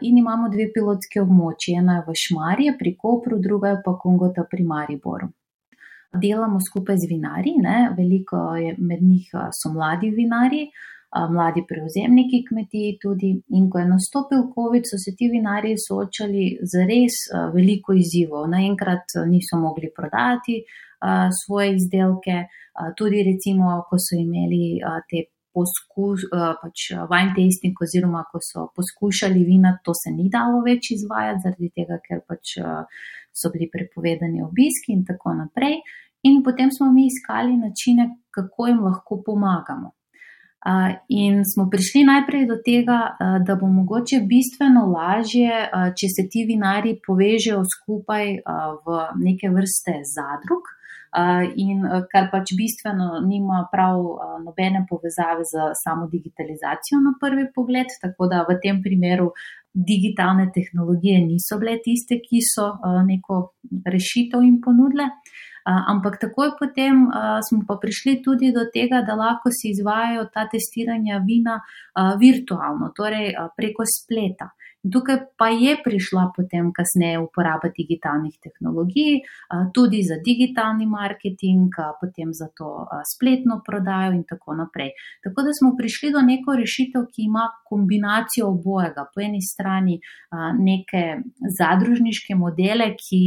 in 0.00 0.16
imamo 0.16 0.46
dve 0.48 0.64
pilotske 0.72 1.20
območje. 1.20 1.74
Ena 1.76 1.98
je 1.98 2.04
v 2.06 2.14
Šmarje 2.16 2.70
pri 2.78 2.94
Kopru, 2.96 3.36
druga 3.36 3.74
je 3.74 3.82
pa 3.84 3.92
Kongota 4.00 4.46
pri 4.48 4.64
Mariboru. 4.64 5.28
Delamo 6.22 6.56
skupaj 6.64 6.96
z 6.96 7.10
vinarji, 7.10 7.52
ne? 7.60 7.90
veliko 7.98 8.56
je 8.56 8.72
med 8.78 9.02
njih 9.04 9.28
so 9.52 9.74
mladi 9.74 10.08
vinarji, 10.16 10.70
mladi 11.30 11.64
prevzemniki 11.68 12.44
kmetij 12.48 12.98
tudi. 13.02 13.30
In 13.56 13.70
ko 13.70 13.78
je 13.78 13.86
nastopil 13.88 14.50
COVID, 14.54 14.84
so 14.84 14.98
se 15.00 15.14
ti 15.16 15.30
vinarji 15.32 15.76
soočali 15.80 16.58
z 16.62 16.84
res 16.90 17.16
veliko 17.54 17.96
izzivov. 17.96 18.48
Naenkrat 18.52 19.16
niso 19.26 19.56
mogli 19.60 19.90
prodati, 19.96 20.62
svoje 21.44 21.74
izdelke, 21.76 22.44
tudi 22.96 23.22
recimo, 23.22 23.82
ko 23.88 23.96
so 23.98 24.16
imeli 24.18 24.78
te 25.10 25.24
poskus, 25.54 26.26
pač 26.62 26.90
wine 27.10 27.32
tasting 27.34 27.80
oziroma 27.82 28.24
ko 28.30 28.38
so 28.42 28.68
poskušali 28.76 29.44
vina, 29.44 29.78
to 29.84 29.94
se 29.94 30.12
ni 30.14 30.28
dalo 30.30 30.60
več 30.62 30.92
izvajati, 30.94 31.42
zaradi 31.44 31.70
tega, 31.74 31.98
ker 32.04 32.20
pač 32.28 32.58
so 33.32 33.50
bili 33.54 33.70
prepovedani 33.72 34.42
obiski 34.42 34.92
in 34.92 35.04
tako 35.08 35.34
naprej. 35.34 35.80
In 36.26 36.42
potem 36.42 36.70
smo 36.74 36.92
mi 36.92 37.06
iskali 37.06 37.56
načine, 37.56 38.08
kako 38.34 38.66
jim 38.66 38.80
lahko 38.84 39.22
pomagamo. 39.26 39.94
In 41.08 41.44
smo 41.46 41.68
prišli 41.70 42.02
najprej 42.04 42.46
do 42.46 42.56
tega, 42.64 43.14
da 43.46 43.54
bo 43.54 43.68
mogoče 43.70 44.24
bistveno 44.26 44.88
lažje, 44.90 45.52
če 45.94 46.08
se 46.10 46.26
ti 46.30 46.42
vinari 46.48 46.96
povežejo 47.06 47.62
skupaj 47.62 48.26
v 48.86 48.98
neke 49.22 49.52
vrste 49.54 50.00
zadrug, 50.02 50.66
in 51.56 51.86
kar 52.10 52.26
pač 52.32 52.52
bistveno 52.58 53.22
nima 53.24 53.62
prav 53.72 54.02
nobene 54.44 54.84
povezave 54.90 55.46
z 55.46 55.70
samo 55.84 56.08
digitalizacijo 56.10 57.00
na 57.06 57.14
prvi 57.20 57.46
pogled, 57.54 57.86
tako 58.02 58.26
da 58.26 58.42
v 58.48 58.58
tem 58.62 58.82
primeru 58.82 59.30
digitalne 59.72 60.50
tehnologije 60.52 61.22
niso 61.24 61.58
bile 61.58 61.78
tiste, 61.84 62.18
ki 62.18 62.42
so 62.42 62.74
neko 63.06 63.54
rešitev 63.86 64.42
jim 64.42 64.60
ponudile. 64.64 65.06
Ampak 65.68 66.16
takoj 66.20 66.54
potem 66.58 67.08
smo 67.44 67.60
pa 67.68 67.76
prišli 67.76 68.22
tudi 68.24 68.52
do 68.56 68.64
tega, 68.72 69.02
da 69.04 69.14
lahko 69.14 69.52
si 69.52 69.74
izvajajo 69.74 70.28
ta 70.32 70.46
testiranja 70.48 71.20
vina 71.26 71.60
virtualno, 72.16 72.92
torej 72.96 73.34
preko 73.56 73.84
spleta. 73.84 74.48
Tukaj 74.78 75.16
pa 75.36 75.48
je 75.50 75.74
prišla 75.84 76.28
potem 76.36 76.70
kasneje 76.72 77.18
uporaba 77.18 77.68
digitalnih 77.74 78.38
tehnologij, 78.40 79.18
tudi 79.74 80.04
za 80.06 80.16
digitalni 80.24 80.86
marketing, 80.86 81.74
potem 82.00 82.30
za 82.32 82.46
to 82.56 82.86
spletno 83.12 83.58
prodajo 83.66 84.14
in 84.14 84.22
tako 84.24 84.54
naprej. 84.54 84.94
Tako 85.26 85.42
da 85.42 85.52
smo 85.52 85.74
prišli 85.76 86.12
do 86.14 86.22
neko 86.22 86.54
rešitev, 86.56 87.10
ki 87.10 87.26
ima 87.26 87.48
kombinacijo 87.68 88.48
obojega. 88.54 89.08
Po 89.12 89.20
eni 89.20 89.42
strani 89.42 89.98
neke 90.62 91.02
zadružniške 91.58 92.38
modele, 92.38 92.94
ki 92.96 93.22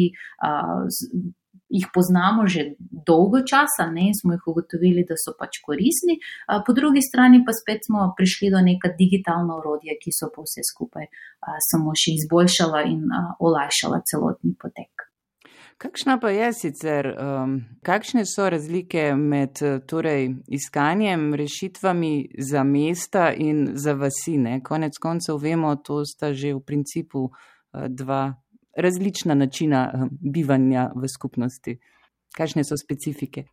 jih 1.71 1.87
poznamo 1.93 2.47
že 2.51 2.75
dolgo 2.79 3.41
časa 3.47 3.87
ne, 3.91 4.11
in 4.11 4.15
smo 4.17 4.35
jih 4.35 4.47
ugotovili, 4.51 5.05
da 5.07 5.15
so 5.17 5.33
pač 5.39 5.61
koristni, 5.65 6.19
po 6.65 6.75
drugi 6.77 7.01
strani 7.01 7.43
pa 7.47 7.55
spet 7.55 7.87
smo 7.87 8.11
prišli 8.17 8.51
do 8.51 8.61
neka 8.61 8.91
digitalna 8.99 9.57
urodja, 9.61 9.95
ki 10.01 10.11
so 10.15 10.29
pa 10.33 10.43
vse 10.43 10.65
skupaj 10.67 11.07
samo 11.71 11.95
še 11.97 12.17
izboljšala 12.19 12.83
in 12.91 13.07
olajšala 13.39 14.03
celotni 14.11 14.53
potek. 14.59 15.07
Kakšna 15.81 16.19
pa 16.21 16.29
je 16.29 16.51
sicer, 16.53 17.07
um, 17.09 17.55
kakšne 17.81 18.21
so 18.29 18.45
razlike 18.53 19.15
med 19.17 19.57
torej, 19.89 20.27
iskanjem 20.45 21.33
rešitvami 21.33 22.27
za 22.37 22.61
mesta 22.63 23.31
in 23.33 23.71
za 23.73 23.95
vasine? 23.97 24.59
Konec 24.61 24.99
koncev 25.01 25.41
vemo, 25.41 25.73
to 25.81 26.03
sta 26.05 26.35
že 26.37 26.53
v 26.53 26.61
principu 26.61 27.31
uh, 27.31 27.87
dva 27.89 28.35
različna 28.77 29.35
načina 29.35 29.91
uh, 29.93 30.07
bivanja 30.21 30.91
v 30.95 31.07
skupnosti. 31.07 31.77
Kakšne 32.37 32.63
so 32.63 32.77
specifike? 32.77 33.43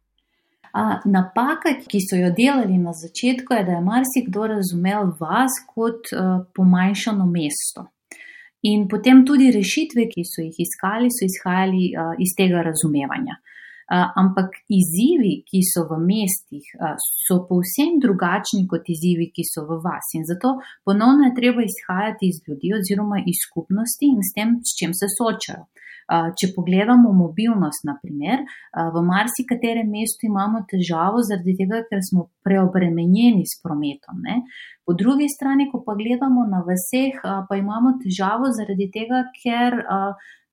A, 0.72 1.00
napaka, 1.04 1.72
ki 1.88 1.98
so 2.04 2.16
jo 2.16 2.28
delali 2.30 2.78
na 2.78 2.92
začetku, 2.92 3.54
je, 3.54 3.64
da 3.64 3.78
je 3.78 3.84
marsikdo 3.84 4.46
razumel 4.46 5.12
vas 5.20 5.54
kot 5.66 6.12
uh, 6.12 6.44
pomanjšano 6.54 7.26
mesto. 7.26 7.88
In 8.62 8.88
potem 8.88 9.25
tudi 9.26 9.50
rešitve, 9.54 10.06
ki 10.10 10.22
so 10.26 10.42
jih 10.42 10.56
iskali, 10.62 11.10
so 11.14 11.26
izhajali 11.26 11.92
uh, 11.94 12.14
iz 12.22 12.34
tega 12.38 12.62
razumevanja. 12.66 13.38
Uh, 13.38 13.54
ampak 13.88 14.61
izzivi, 14.68 15.42
ki 15.49 15.62
so 15.64 15.87
v 15.88 15.97
mestih, 16.04 16.66
so 17.26 17.40
povsem 17.49 17.97
drugačni 18.02 18.66
kot 18.68 18.85
izzivi, 18.92 19.30
ki 19.33 19.47
so 19.49 19.64
v 19.64 19.80
vas. 19.85 20.12
In 20.14 20.28
zato 20.28 20.59
ponovno 20.85 21.25
je 21.28 21.37
treba 21.38 21.64
izhajati 21.64 22.28
iz 22.28 22.42
ljudi 22.45 22.75
oziroma 22.76 23.23
iz 23.25 23.40
skupnosti 23.49 24.04
in 24.04 24.21
s 24.21 24.37
tem, 24.37 24.61
s 24.61 24.76
čim 24.78 24.92
se 24.92 25.09
soočajo. 25.16 25.64
Če 26.09 26.54
pogledamo 26.57 27.11
mobilnost, 27.12 27.83
naprimer, 27.85 28.40
v 28.73 29.00
marsikaterem 29.04 29.90
mestu 29.92 30.25
imamo 30.25 30.62
težavo 30.71 31.21
zaradi 31.21 31.52
tega, 31.59 31.83
ker 31.85 32.00
smo 32.00 32.30
preobremenjeni 32.49 33.45
s 33.45 33.61
prometom. 33.61 34.23
Ne? 34.25 34.38
Po 34.88 34.97
drugi 34.97 35.28
strani, 35.28 35.68
ko 35.68 35.83
pa 35.85 35.92
gledamo 35.99 36.47
na 36.49 36.62
vseh, 36.64 37.21
pa 37.21 37.61
imamo 37.61 37.99
težavo 38.00 38.49
zaradi 38.57 38.88
tega, 38.92 39.26
ker 39.37 39.76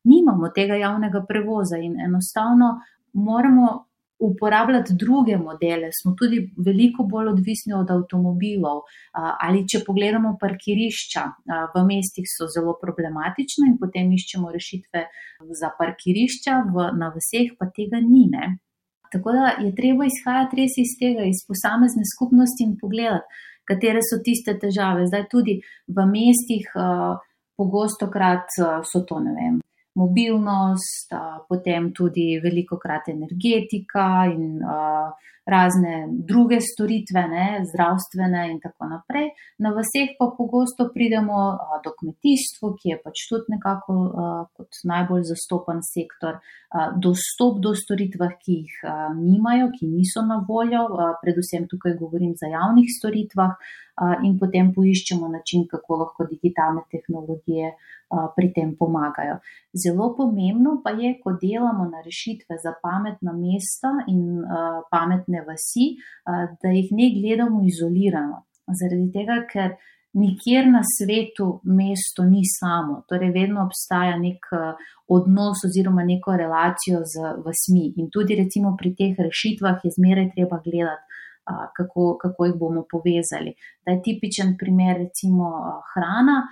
nimamo 0.06 0.52
tega 0.52 0.76
javnega 0.76 1.24
prevoza 1.24 1.80
in 1.80 1.96
enostavno 2.04 2.76
moramo 3.16 3.86
uporabljati 4.20 4.94
druge 4.94 5.38
modele, 5.38 5.90
smo 6.02 6.16
tudi 6.20 6.38
veliko 6.66 7.04
bolj 7.04 7.28
odvisni 7.34 7.74
od 7.74 7.90
avtomobilov. 7.92 8.82
Ali 9.48 9.66
če 9.68 9.84
pogledamo 9.88 10.36
parkirišča, 10.42 11.24
v 11.76 11.84
mestih 11.90 12.28
so 12.32 12.48
zelo 12.52 12.78
problematične 12.82 13.72
in 13.72 13.80
potem 13.82 14.14
iščemo 14.16 14.52
rešitve 14.56 15.04
za 15.60 15.72
parkirišča, 15.80 16.62
v, 16.76 16.88
na 17.02 17.12
vseh 17.18 17.58
pa 17.60 17.68
tega 17.76 18.00
ni. 18.04 18.30
Ne? 18.32 18.56
Tako 19.12 19.36
da 19.36 19.52
je 19.60 19.74
treba 19.76 20.08
izhajati 20.08 20.62
res 20.62 20.80
iz 20.80 20.96
tega, 21.00 21.28
iz 21.28 21.44
posamezne 21.48 22.08
skupnosti 22.16 22.64
in 22.64 22.78
pogledati, 22.80 23.44
katere 23.68 24.04
so 24.06 24.22
tiste 24.24 24.56
težave. 24.62 25.10
Zdaj 25.12 25.30
tudi 25.32 25.60
v 25.88 26.10
mestih. 26.12 26.72
Pogosto 27.56 28.10
krat 28.12 28.52
so 28.84 29.00
to, 29.08 29.22
ne 29.24 29.32
vem, 29.32 29.60
mobilnost, 29.96 31.14
potem 31.50 31.92
tudi 31.94 32.36
veliko 32.44 32.78
krat 32.78 33.08
energetika 33.14 34.26
in 34.32 34.60
razne 35.46 36.08
druge 36.10 36.58
storitve, 36.62 37.22
ne, 37.30 37.48
zdravstvene 37.70 38.48
in 38.52 38.58
tako 38.64 38.88
naprej. 38.90 39.28
Na 39.62 39.70
vseh 39.78 40.16
pa 40.18 40.32
pogosto 40.38 40.88
pridemo 40.94 41.42
do 41.86 41.94
kmetijstva, 42.00 42.72
ki 42.80 42.90
je 42.90 42.98
pač 43.04 43.28
tudi 43.30 43.54
nekako 43.54 43.98
kot 44.58 44.82
najbolj 44.90 45.28
zastopan 45.30 45.84
sektor, 45.86 46.42
dostop 46.98 47.62
do 47.62 47.76
storitev, 47.78 48.26
ki 48.42 48.58
jih 48.64 48.80
nimajo, 49.22 49.70
ki 49.78 49.92
niso 49.94 50.26
na 50.26 50.42
voljo, 50.50 50.88
predvsem 51.22 51.70
tukaj 51.70 51.94
govorim 52.02 52.34
za 52.42 52.50
javnih 52.50 52.90
storitvah, 52.98 53.54
in 54.24 54.38
potem 54.40 54.74
poiščemo 54.76 55.28
način, 55.32 55.68
kako 55.72 56.02
lahko 56.04 56.26
digitalne 56.28 56.82
tehnologije 56.92 57.72
pri 58.36 58.52
tem 58.54 58.76
pomagajo. 58.80 59.40
Zelo 59.74 60.12
pomembno 60.18 60.82
pa 60.84 60.92
je, 60.94 61.16
ko 61.24 61.34
delamo 61.42 61.88
na 61.90 62.04
rešitve 62.06 62.60
za 62.64 62.76
pametna 62.84 63.34
mesta 63.34 63.96
in 64.12 64.44
pametne 64.92 65.42
vasi, 65.48 65.96
da 66.26 66.76
jih 66.76 66.92
ne 66.92 67.10
gledamo 67.16 67.64
izolirano. 67.66 68.44
Zaradi 68.68 69.12
tega, 69.14 69.42
ker 69.50 69.76
nikjer 70.16 70.68
na 70.72 70.82
svetu 70.84 71.60
mesto 71.64 72.24
ni 72.24 72.44
samo, 72.48 73.02
torej 73.10 73.34
vedno 73.36 73.66
obstaja 73.66 74.16
nek 74.20 74.48
odnos 75.12 75.66
oziroma 75.68 76.06
neko 76.06 76.38
relacijo 76.40 77.02
z 77.04 77.36
vasmi. 77.46 77.92
In 77.98 78.08
tudi 78.14 78.38
recimo 78.38 78.76
pri 78.80 78.94
teh 78.96 79.18
rešitvah 79.18 79.84
je 79.84 79.92
zmeraj 79.98 80.32
treba 80.38 80.62
gledati 80.64 81.15
kako, 81.78 82.18
kako 82.22 82.46
jih 82.46 82.56
bomo 82.60 82.86
povezali. 82.92 83.54
Da 83.86 83.92
je 83.92 84.02
tipičen 84.02 84.56
primer, 84.60 84.98
recimo, 84.98 85.52
hrana 85.94 86.44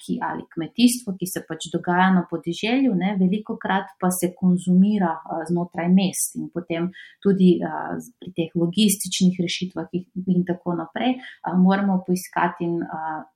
ki, 0.00 0.18
ali 0.22 0.44
kmetijstvo, 0.54 1.14
ki 1.18 1.26
se 1.26 1.42
pač 1.48 1.68
dogaja 1.72 2.10
na 2.14 2.22
podeželju, 2.30 2.94
ne, 2.94 3.14
veliko 3.20 3.56
krat 3.62 3.94
pa 4.00 4.10
se 4.14 4.32
konzumira 4.38 5.14
znotraj 5.48 5.88
mest 5.92 6.36
in 6.38 6.48
potem 6.54 6.90
tudi 7.24 7.56
pri 8.20 8.32
teh 8.36 8.54
logističnih 8.54 9.40
rešitvah 9.42 9.90
in 10.26 10.44
tako 10.46 10.76
naprej 10.78 11.16
moramo 11.58 11.98
poiskati 12.06 12.68
in 12.68 12.78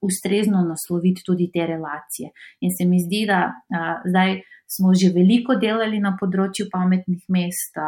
ustrezno 0.06 0.62
nasloviti 0.66 1.26
tudi 1.26 1.50
te 1.52 1.66
relacije. 1.66 2.30
In 2.60 2.74
se 2.76 2.86
mi 2.86 3.00
zdi, 3.02 3.24
da 3.26 3.42
zdaj 4.06 4.40
smo 4.70 4.94
že 4.94 5.10
veliko 5.14 5.56
delali 5.58 5.98
na 5.98 6.14
področju 6.20 6.68
pametnih 6.70 7.24
mest, 7.34 7.78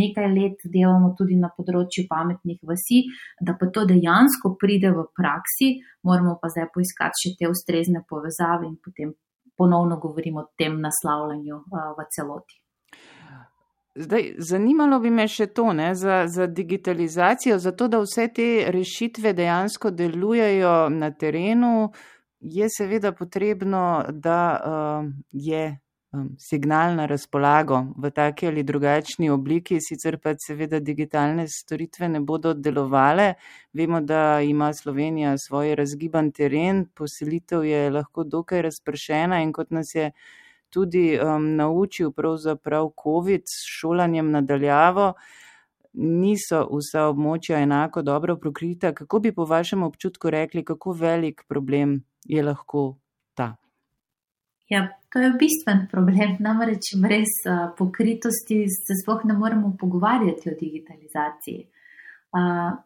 nekaj 0.00 0.26
let 0.32 0.66
delamo 0.66 1.12
tudi 1.18 1.38
na 1.38 1.52
področju 1.54 2.06
pametnih 2.10 2.58
vasi, 2.66 3.04
da 3.40 3.54
pa 3.54 3.70
to 3.70 3.86
dejansko 3.86 4.56
pride 4.58 4.90
v 4.90 5.06
praksi, 5.14 5.76
moramo 6.02 6.36
pa 6.42 6.50
zdaj 6.50 6.70
poiskati 6.74 7.22
še 7.22 7.34
te 7.38 7.50
ustrezne 7.50 8.02
povezave 8.08 8.66
in 8.66 8.76
potem 8.82 9.14
ponovno 9.56 10.00
govorimo 10.02 10.42
o 10.42 10.50
tem 10.58 10.80
naslavljanju 10.82 11.62
v 11.96 12.08
celoti. 12.12 12.60
Zdaj, 13.96 14.34
zanimalo 14.44 14.98
bi 15.00 15.08
me 15.08 15.24
še 15.24 15.46
to, 15.56 15.70
ne, 15.72 15.94
za, 15.96 16.26
za 16.28 16.44
digitalizacijo, 16.46 17.56
zato 17.58 17.86
da 17.88 18.02
vse 18.02 18.26
te 18.28 18.48
rešitve 18.68 19.32
dejansko 19.32 19.90
delujejo 19.90 20.90
na 20.92 21.08
terenu, 21.16 21.88
je 22.40 22.68
seveda 22.68 23.14
potrebno, 23.16 24.04
da 24.12 24.40
uh, 24.60 25.08
je 25.32 25.78
signal 26.38 26.94
na 26.96 27.06
razpolago 27.06 27.86
v 27.96 28.10
taki 28.10 28.46
ali 28.46 28.62
drugačni 28.62 29.30
obliki, 29.30 29.80
sicer 29.80 30.18
pa 30.18 30.34
seveda 30.38 30.80
digitalne 30.80 31.48
storitve 31.48 32.08
ne 32.08 32.20
bodo 32.20 32.54
delovale. 32.54 33.34
Vemo, 33.72 34.00
da 34.00 34.40
ima 34.40 34.72
Slovenija 34.72 35.38
svoj 35.38 35.74
razgiban 35.74 36.32
teren, 36.32 36.86
poselitev 36.94 37.64
je 37.64 37.90
lahko 37.90 38.24
dokaj 38.24 38.62
razpršena 38.62 39.42
in 39.42 39.52
kot 39.52 39.70
nas 39.70 39.94
je 39.94 40.10
tudi 40.70 41.18
um, 41.20 41.56
naučil 41.56 42.12
pravzaprav 42.12 42.90
COVID 43.02 43.42
s 43.46 43.64
šolanjem 43.64 44.30
nadaljavo, 44.30 45.12
niso 45.96 46.66
vsa 46.72 47.06
območja 47.08 47.62
enako 47.62 48.02
dobro 48.02 48.36
prokrita. 48.36 48.92
Kako 48.92 49.18
bi 49.18 49.32
po 49.32 49.44
vašem 49.44 49.82
občutku 49.82 50.30
rekli, 50.30 50.64
kako 50.64 50.92
velik 50.92 51.44
problem 51.48 52.02
je 52.24 52.42
lahko? 52.42 53.05
Ja, 54.68 54.88
to 55.12 55.22
je 55.22 55.30
bistven 55.38 55.86
problem. 55.90 56.36
Namreč 56.46 56.94
brez 57.02 57.38
pokritosti 57.78 58.64
se 58.68 58.98
sploh 59.02 59.24
ne 59.24 59.34
moremo 59.38 59.76
pogovarjati 59.80 60.50
o 60.50 60.58
digitalizaciji. 60.60 61.66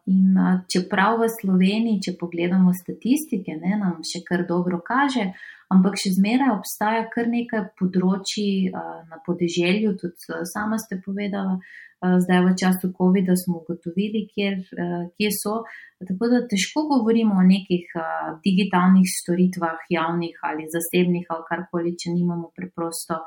In 0.07 0.37
čeprav 0.71 1.17
v 1.19 1.27
Sloveniji, 1.33 2.01
če 2.05 2.11
pogledamo 2.19 2.71
statistike, 2.77 3.57
ne, 3.59 3.73
nam 3.81 3.97
še 4.07 4.21
kar 4.23 4.45
dobro 4.47 4.79
kaže, 4.85 5.31
ampak 5.73 5.97
še 5.99 6.13
zmeraj 6.15 6.53
obstaja 6.53 7.03
kar 7.11 7.27
nekaj 7.27 7.65
področji 7.79 8.69
na 8.71 9.19
podeželju, 9.25 9.97
tudi 9.99 10.39
sama 10.47 10.79
ste 10.79 11.01
povedala, 11.03 11.57
zdaj 12.01 12.39
v 12.45 12.53
času 12.61 12.89
COVID-a 12.97 13.35
smo 13.37 13.61
ugotovili, 13.61 14.25
kjer, 14.33 14.57
kje 15.15 15.29
so. 15.37 15.61
Tako 16.07 16.29
da 16.31 16.39
težko 16.49 16.87
govorimo 16.89 17.35
o 17.37 17.45
nekih 17.45 17.85
digitalnih 18.45 19.05
storitvah, 19.05 19.85
javnih 19.89 20.39
ali 20.49 20.65
zasebnih 20.73 21.29
ali 21.29 21.45
karkoli, 21.49 21.93
če 22.01 22.15
nimamo 22.15 22.49
preprosto 22.57 23.21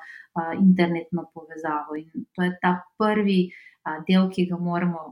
internetno 0.58 1.28
povezavo. 1.34 1.94
In 2.02 2.26
to 2.34 2.42
je 2.42 2.56
ta 2.62 2.74
prvi 2.98 3.46
del, 4.08 4.26
ki 4.34 4.48
ga 4.50 4.58
moramo 4.58 5.06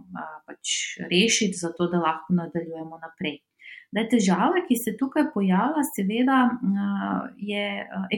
pač 0.48 0.98
rešiti, 1.06 1.62
zato 1.62 1.86
da 1.92 2.02
lahko 2.02 2.34
nadaljujemo 2.34 2.98
naprej. 2.98 3.38
Da 3.92 4.06
težava, 4.08 4.64
ki 4.66 4.74
se 4.80 4.96
tukaj 4.98 5.28
pojavlja, 5.34 5.82
seveda 5.94 6.38
je 7.36 7.64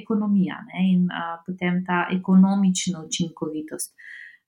ekonomija 0.00 0.60
ne? 0.70 0.84
in 0.94 1.08
potem 1.44 1.82
ta 1.84 2.06
ekonomična 2.14 3.02
učinkovitost. 3.04 3.92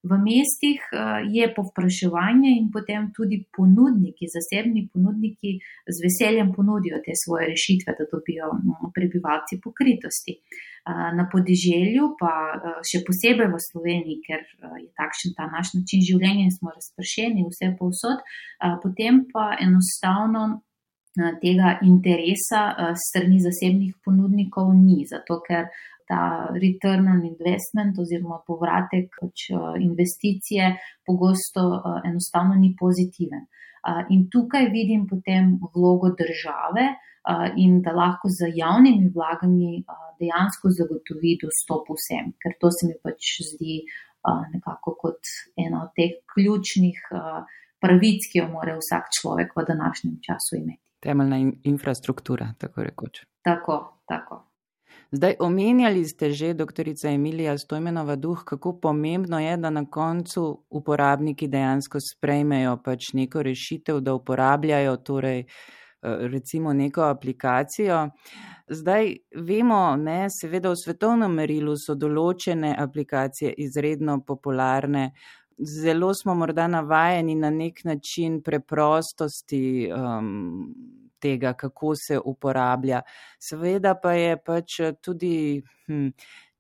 V 0.08 0.12
mestih 0.22 0.80
eh, 0.92 0.98
je 1.36 1.46
povpraševanje 1.54 2.50
in 2.60 2.70
potem 2.70 3.10
tudi 3.16 3.42
ponudniki, 3.56 4.28
zasebni 4.36 4.86
ponudniki 4.92 5.58
z 5.94 5.96
veseljem 6.04 6.52
ponudijo 6.56 7.00
te 7.06 7.14
svoje 7.24 7.48
rešitve, 7.52 7.94
da 7.98 8.04
dobijo 8.12 8.52
mm, 8.54 8.92
prebivalci 8.94 9.58
pokritosti. 9.64 10.34
Eh, 10.36 11.10
na 11.18 11.24
podeželju, 11.32 12.04
pa 12.20 12.34
eh, 12.54 12.78
še 12.86 13.02
posebej 13.08 13.50
v 13.50 13.62
Sloveniji, 13.68 14.20
ker 14.26 14.46
je 14.84 14.90
takšen 15.00 15.34
ta 15.38 15.48
naš 15.50 15.74
način 15.74 16.04
življenja 16.08 16.46
in 16.46 16.54
smo 16.54 16.70
razpršeni 16.76 17.48
vse 17.50 17.72
povsod, 17.80 18.22
potem 18.82 19.24
pa 19.32 19.56
enostavno 19.60 20.62
tega 21.40 21.78
interesa 21.82 22.92
strani 23.00 23.38
zasebnih 23.40 23.94
ponudnikov 24.04 24.68
ni, 24.76 25.00
zato 25.08 25.40
ker 25.46 25.70
ta 26.08 26.48
return 26.54 27.08
on 27.12 27.24
investment 27.26 27.98
oziroma 27.98 28.38
povratek 28.46 29.10
pač, 29.20 29.48
investicije 29.80 30.72
pogosto 31.06 31.66
enostavno 32.04 32.54
ni 32.54 32.74
pozitiven. 32.78 33.46
In 34.10 34.26
tukaj 34.30 34.70
vidim 34.70 35.06
potem 35.10 35.58
vlogo 35.74 36.10
države 36.18 36.88
in 37.56 37.80
da 37.82 37.92
lahko 37.94 38.30
z 38.30 38.50
javnimi 38.54 39.10
vlaganji 39.14 39.84
dejansko 40.20 40.70
zagotovi 40.78 41.36
dostop 41.42 41.90
vsem, 41.94 42.32
ker 42.42 42.54
to 42.60 42.70
se 42.70 42.86
mi 42.88 42.96
pač 43.02 43.36
zdi 43.50 43.80
nekako 44.54 44.94
kot 44.98 45.30
ena 45.54 45.84
od 45.86 45.94
teh 45.98 46.18
ključnih 46.34 46.98
pravic, 47.82 48.26
ki 48.32 48.40
jo 48.40 48.48
mora 48.50 48.74
vsak 48.78 49.10
človek 49.20 49.54
v 49.54 49.66
današnjem 49.68 50.18
času 50.26 50.58
imeti. 50.62 50.82
Temeljna 51.02 51.38
in 51.38 51.52
infrastruktura, 51.62 52.48
tako 52.58 52.82
rekoč. 52.82 53.22
Tako, 53.44 53.76
tako. 54.08 54.42
Zdaj, 55.10 55.34
omenjali 55.40 56.04
ste 56.04 56.30
že, 56.30 56.54
doktorica 56.54 57.08
Emilija 57.08 57.58
Stojmenova 57.58 58.16
Duh, 58.16 58.42
kako 58.44 58.78
pomembno 58.80 59.38
je, 59.40 59.56
da 59.56 59.70
na 59.70 59.84
koncu 59.90 60.64
uporabniki 60.70 61.48
dejansko 61.48 61.98
sprejmejo 62.00 62.76
pač 62.84 63.12
neko 63.12 63.42
rešitev, 63.42 64.00
da 64.00 64.14
uporabljajo 64.14 64.96
torej 64.96 65.44
recimo 66.02 66.72
neko 66.72 67.02
aplikacijo. 67.02 68.08
Zdaj 68.68 69.16
vemo, 69.34 69.96
ne, 69.96 70.26
seveda 70.30 70.70
v 70.70 70.78
svetovnem 70.84 71.34
merilu 71.34 71.76
so 71.78 71.94
določene 71.94 72.74
aplikacije 72.78 73.54
izredno 73.62 74.20
popularne. 74.26 75.10
Zelo 75.56 76.12
smo 76.14 76.34
morda 76.34 76.66
navajeni 76.68 77.34
na 77.34 77.50
nek 77.50 77.84
način 77.84 78.42
preprostosti 78.42 79.88
um, 79.88 81.05
tega, 81.26 81.52
kako 81.58 81.94
se 81.98 82.18
uporablja. 82.18 83.02
Seveda 83.42 83.94
pa 84.02 84.14
je 84.16 84.36
pač 84.46 84.80
tudi 85.02 85.36
hm, 85.86 86.10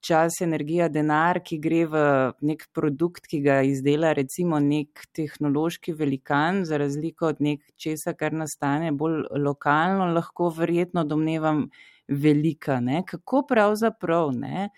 čas, 0.06 0.40
energija, 0.44 0.88
denar, 0.92 1.40
ki 1.44 1.58
gre 1.62 1.82
v 1.90 2.02
nek 2.46 2.66
produkt, 2.76 3.26
ki 3.30 3.40
ga 3.44 3.60
izdela 3.66 4.12
recimo 4.16 4.60
nek 4.62 5.06
tehnološki 5.16 5.94
velikan, 5.98 6.64
za 6.68 6.78
razliko 6.82 7.32
od 7.32 7.42
nek 7.42 7.64
česa, 7.80 8.14
kar 8.18 8.36
nastane 8.36 8.92
bolj 8.92 9.24
lokalno, 9.42 10.10
lahko 10.14 10.50
verjetno 10.54 11.04
domnevam 11.04 11.66
velika. 12.08 12.80
Ne? 12.80 13.02
Kako 13.06 13.46
pravzaprav 13.48 14.30
ne? 14.36 14.68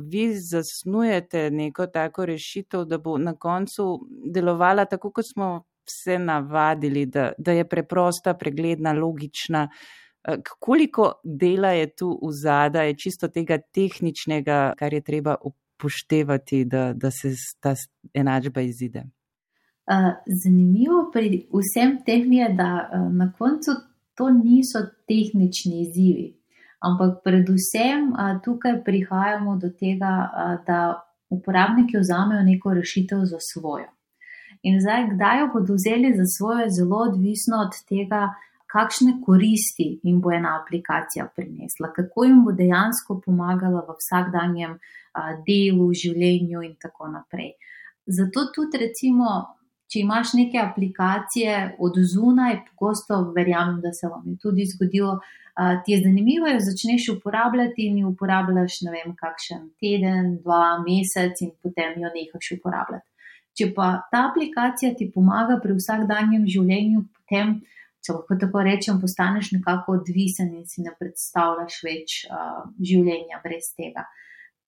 vi 0.00 0.30
zasnujete 0.32 1.50
neko 1.52 1.84
tako 1.92 2.24
rešitev, 2.30 2.86
da 2.88 2.96
bo 2.98 3.18
na 3.18 3.34
koncu 3.36 3.98
delovala 4.32 4.86
tako, 4.88 5.10
kot 5.12 5.26
smo 5.28 5.48
se 5.88 6.18
navadili, 6.18 7.06
da, 7.06 7.32
da 7.38 7.52
je 7.52 7.68
preprosta, 7.68 8.34
pregledna, 8.34 8.92
logična. 8.92 9.68
Eh, 10.28 10.36
koliko 10.58 11.12
dela 11.24 11.68
je 11.68 11.94
tu 11.96 12.10
v 12.22 12.32
zadaj, 12.42 12.94
čisto 12.96 13.28
tega 13.28 13.58
tehničnega, 13.58 14.74
kar 14.78 14.92
je 14.92 15.00
treba 15.00 15.36
upoštevati, 15.42 16.64
da, 16.64 16.92
da 16.92 17.10
se 17.10 17.32
ta 17.60 17.74
enačba 18.14 18.60
izide? 18.60 18.98
Eh, 18.98 20.12
zanimivo 20.44 21.10
pri 21.12 21.46
vsem 21.52 22.02
tem 22.06 22.32
je, 22.32 22.48
da 22.54 22.90
eh, 22.92 23.08
na 23.12 23.32
koncu 23.38 23.70
to 24.14 24.30
niso 24.30 24.78
tehnični 25.08 25.80
izzivi, 25.82 26.34
ampak 26.80 27.22
predvsem 27.24 28.12
tukaj 28.44 28.84
prihajamo 28.84 29.56
do 29.56 29.70
tega, 29.80 30.10
da 30.66 30.80
uporabniki 31.30 31.96
vzamejo 31.98 32.42
neko 32.42 32.74
rešitev 32.74 33.24
za 33.24 33.38
svojo. 33.40 33.86
In 34.62 34.80
zdaj, 34.80 35.06
kdaj 35.14 35.40
jo 35.40 35.50
bodo 35.54 35.74
vzeli 35.74 36.12
za 36.16 36.26
svojo, 36.26 36.58
je 36.66 36.70
zelo 36.70 36.96
odvisno 37.08 37.62
od 37.64 37.76
tega, 37.88 38.28
kakšne 38.70 39.16
koristi 39.26 40.00
jim 40.02 40.20
bo 40.20 40.32
ena 40.32 40.60
aplikacija 40.62 41.26
prinesla, 41.36 41.92
kako 41.96 42.24
jim 42.24 42.44
bo 42.44 42.52
dejansko 42.52 43.20
pomagala 43.24 43.82
v 43.88 43.96
vsakdanjem 43.98 44.76
delu, 45.46 45.88
življenju 46.02 46.62
in 46.62 46.76
tako 46.82 47.08
naprej. 47.10 47.54
Zato 48.06 48.46
tudi, 48.54 48.78
recimo, 48.78 49.32
če 49.90 50.04
imaš 50.04 50.36
neke 50.38 50.60
aplikacije 50.62 51.76
od 51.82 51.98
zunaj, 52.12 52.60
pogosto 52.70 53.20
verjamem, 53.34 53.80
da 53.82 53.92
se 53.92 54.08
vam 54.08 54.22
je 54.28 54.36
tudi 54.38 54.66
zgodilo, 54.70 55.18
ti 55.84 55.92
je 55.92 56.02
zanimivo, 56.04 56.46
jo 56.46 56.62
začneš 56.62 57.08
uporabljati 57.16 57.88
in 57.90 57.98
jo 58.04 58.14
uporabljaš, 58.14 58.80
ne 58.86 58.94
vem, 58.94 59.16
kakšen 59.18 59.66
teden, 59.82 60.36
dva, 60.44 60.78
mesec 60.86 61.42
in 61.42 61.50
potem 61.62 61.98
jo 61.98 62.12
nehaš 62.14 62.54
uporabljati. 62.60 63.09
Če 63.58 63.72
pa 63.76 63.90
ta 64.12 64.26
aplikacija 64.30 64.94
ti 64.98 65.10
pomaga 65.14 65.58
pri 65.62 65.76
vsakdanjem 65.78 66.46
življenju, 66.48 67.02
potem 67.16 67.56
če 68.00 68.14
lahko 68.16 68.36
tako 68.40 68.62
rečem, 68.64 69.00
postaneš 69.02 69.50
nekako 69.56 69.98
odvisen 69.98 70.54
in 70.56 70.64
si 70.70 70.84
ne 70.84 70.94
predstavljaš 70.98 71.80
več 71.84 72.16
uh, 72.30 72.62
življenja 72.78 73.42
brez 73.44 73.72
tega. 73.76 74.06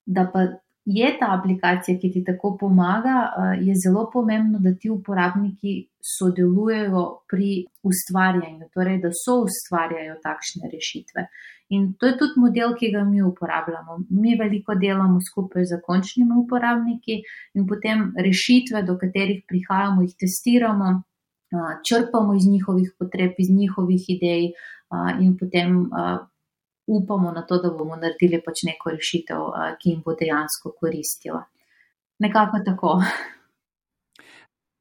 Da 0.05 0.27
pa 0.33 0.49
je 0.85 1.09
ta 1.18 1.29
aplikacija, 1.38 1.99
ki 2.01 2.11
ti 2.12 2.25
tako 2.25 2.57
pomaga, 2.61 3.16
uh, 3.31 3.66
je 3.66 3.75
zelo 3.85 4.09
pomembno, 4.12 4.59
da 4.59 4.75
ti 4.75 4.90
uporabniki 4.90 5.75
sodelujejo 6.18 7.05
pri 7.31 7.64
ustvarjanju, 7.83 8.68
torej 8.75 8.99
da 9.03 9.12
so 9.14 9.42
ustvarjajo 9.47 10.16
takšne 10.23 10.71
rešitve. 10.73 11.27
In 11.73 11.92
to 11.99 12.07
je 12.07 12.16
tudi 12.18 12.40
model, 12.40 12.75
ki 12.77 12.90
ga 12.92 13.05
mi 13.05 13.23
uporabljamo. 13.23 13.99
Mi 14.11 14.35
veliko 14.40 14.75
delamo 14.75 15.21
skupaj 15.31 15.64
z 15.64 15.79
končnimi 15.87 16.35
uporabniki 16.37 17.23
in 17.55 17.66
potem 17.66 18.11
rešitve, 18.18 18.83
do 18.83 18.99
katerih 19.01 19.45
prihajamo, 19.49 20.03
jih 20.03 20.18
testiramo 20.18 21.01
črpamo 21.88 22.35
iz 22.35 22.47
njihovih 22.47 22.92
potreb, 22.99 23.33
iz 23.38 23.51
njihovih 23.51 24.05
idej 24.09 24.53
in 25.21 25.37
potem 25.40 25.90
upamo 26.87 27.33
na 27.33 27.42
to, 27.47 27.59
da 27.62 27.71
bomo 27.71 27.97
naredili 27.97 28.42
pač 28.45 28.64
neko 28.68 28.90
rešitev, 28.90 29.53
ki 29.81 29.90
jim 29.90 30.03
bo 30.05 30.14
dejansko 30.18 30.75
koristila. 30.81 31.45
Nekako 32.18 32.64
tako. 32.66 32.99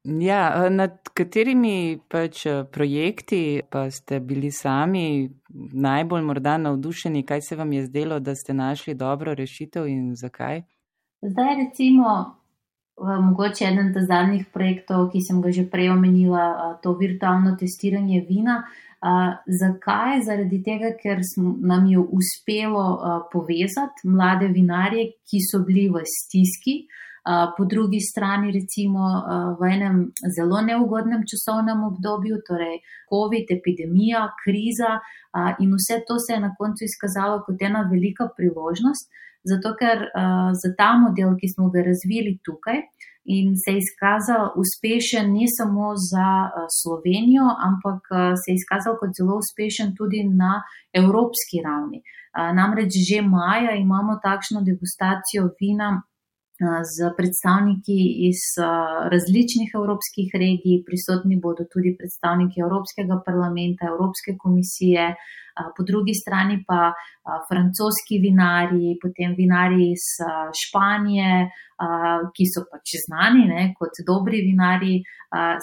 Ja, 0.02 0.66
nad 0.66 0.96
katerimi 1.14 2.00
pač 2.10 2.40
projekti 2.74 3.60
pa 3.70 3.84
ste 3.90 4.18
bili 4.18 4.50
sami 4.50 5.30
najbolj 5.54 6.24
morda 6.26 6.56
navdušeni, 6.58 7.22
kaj 7.22 7.40
se 7.40 7.56
vam 7.56 7.72
je 7.72 7.84
zdelo, 7.86 8.18
da 8.18 8.34
ste 8.34 8.54
našli 8.54 8.96
dobro 8.98 9.34
rešitev 9.34 9.86
in 9.86 10.16
zakaj? 10.18 10.64
Zdaj 11.22 11.54
recimo 11.54 12.42
mogoče 12.98 13.64
eden 13.64 13.94
od 13.96 14.06
zadnjih 14.06 14.46
projektov, 14.52 15.10
ki 15.12 15.20
sem 15.20 15.42
ga 15.42 15.50
že 15.50 15.70
prej 15.70 15.90
omenila, 15.90 16.78
to 16.82 16.96
virtualno 16.98 17.56
testiranje 17.56 18.24
vina. 18.28 18.62
Zakaj? 19.02 20.22
Zaradi 20.26 20.62
tega, 20.62 20.92
ker 20.98 21.18
nam 21.36 21.86
je 21.90 21.98
uspelo 21.98 22.84
povezati 23.32 24.08
mlade 24.08 24.48
vinarje, 24.54 25.12
ki 25.26 25.40
so 25.50 25.64
bili 25.66 25.88
v 25.90 26.04
stiski. 26.06 26.84
Po 27.22 27.64
drugi 27.70 28.00
strani, 28.02 28.50
recimo 28.50 29.08
v 29.58 29.68
enem 29.70 29.98
zelo 30.36 30.60
neugodnem 30.62 31.22
časovnem 31.22 31.84
obdobju, 31.86 32.40
torej 32.46 32.80
COVID, 33.10 33.50
epidemija, 33.58 34.24
kriza, 34.42 34.98
in 35.62 35.74
vse 35.74 36.02
to 36.06 36.18
se 36.18 36.34
je 36.34 36.40
na 36.40 36.54
koncu 36.58 36.84
izkazalo 36.84 37.42
kot 37.46 37.62
ena 37.62 37.86
velika 37.92 38.28
priložnost, 38.36 39.10
zato 39.42 39.74
ker 39.78 40.06
uh, 40.06 40.50
za 40.54 40.70
ta 40.78 40.92
model, 40.98 41.34
ki 41.40 41.48
smo 41.50 41.70
ga 41.70 41.82
razvili 41.82 42.38
tukaj 42.46 42.82
in 43.24 43.46
se 43.62 43.70
je 43.72 43.78
izkazal 43.84 44.44
uspešen 44.62 45.26
ne 45.36 45.46
samo 45.56 45.86
za 46.10 46.30
uh, 46.46 46.66
Slovenijo, 46.78 47.46
ampak 47.68 48.00
uh, 48.10 48.18
se 48.40 48.46
je 48.50 48.56
izkazal 48.60 48.94
kot 49.00 49.10
zelo 49.18 49.34
uspešen 49.42 49.88
tudi 49.98 50.20
na 50.42 50.52
evropski 51.00 51.56
ravni. 51.66 52.00
Uh, 52.02 52.50
namreč 52.58 52.92
že 53.08 53.18
maja 53.22 53.72
imamo 53.84 54.12
takšno 54.26 54.58
degustacijo 54.68 55.44
vina 55.60 55.88
z 56.94 57.10
predstavniki 57.16 57.98
iz 58.28 58.42
različnih 59.14 59.70
evropskih 59.74 60.28
regij, 60.42 60.82
prisotni 60.86 61.36
bodo 61.42 61.66
tudi 61.72 61.96
predstavniki 61.98 62.62
Evropskega 62.66 63.20
parlamenta, 63.26 63.90
Evropske 63.92 64.36
komisije, 64.38 65.14
po 65.76 65.82
drugi 65.84 66.14
strani 66.22 66.64
pa 66.68 66.92
francoski 67.48 68.20
vinari, 68.26 68.96
potem 69.02 69.34
vinari 69.36 69.90
iz 69.92 70.06
Španije, 70.62 71.32
ki 72.34 72.44
so 72.52 72.64
pač 72.70 72.96
znani 73.06 73.44
ne, 73.50 73.62
kot 73.78 74.00
dobri 74.06 74.40
vinari, 74.48 75.02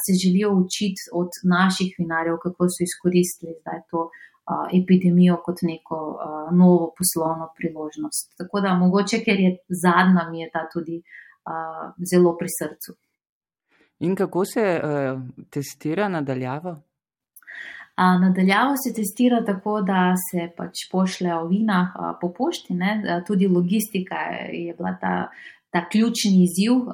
se 0.03 0.12
želijo 0.23 0.49
učiti 0.62 1.09
od 1.13 1.31
naših 1.55 1.95
vinarjev, 1.99 2.38
kako 2.43 2.69
so 2.73 2.85
izkoristili 2.85 3.53
zdaj 3.62 3.81
to 3.91 4.09
epidemijo 4.81 5.38
kot 5.45 5.62
neko 5.62 5.97
novo 6.51 6.93
poslovno 6.97 7.49
priložnost. 7.57 8.33
Tako 8.38 8.62
da 8.62 8.73
mogoče, 8.73 9.21
ker 9.25 9.39
je 9.39 9.57
zadnja, 9.83 10.29
mi 10.31 10.41
je 10.41 10.49
ta 10.53 10.65
tudi 10.73 11.01
zelo 12.12 12.35
pri 12.38 12.47
srcu. 12.59 12.95
In 13.99 14.15
kako 14.15 14.45
se 14.45 14.81
testira 15.49 16.07
nadaljavo? 16.09 16.75
Nadaljavo 17.97 18.75
se 18.83 18.93
testira 18.95 19.45
tako, 19.45 19.81
da 19.81 20.13
se 20.31 20.47
pač 20.57 20.85
pošljejo 20.91 21.47
vina 21.47 21.79
po 22.21 22.31
pošti, 22.38 22.73
ne? 22.73 23.23
tudi 23.27 23.47
logistika 23.47 24.15
je 24.51 24.73
bila 24.77 24.95
ta, 25.01 25.15
ta 25.69 25.81
ključni 25.91 26.45
izziv, 26.45 26.88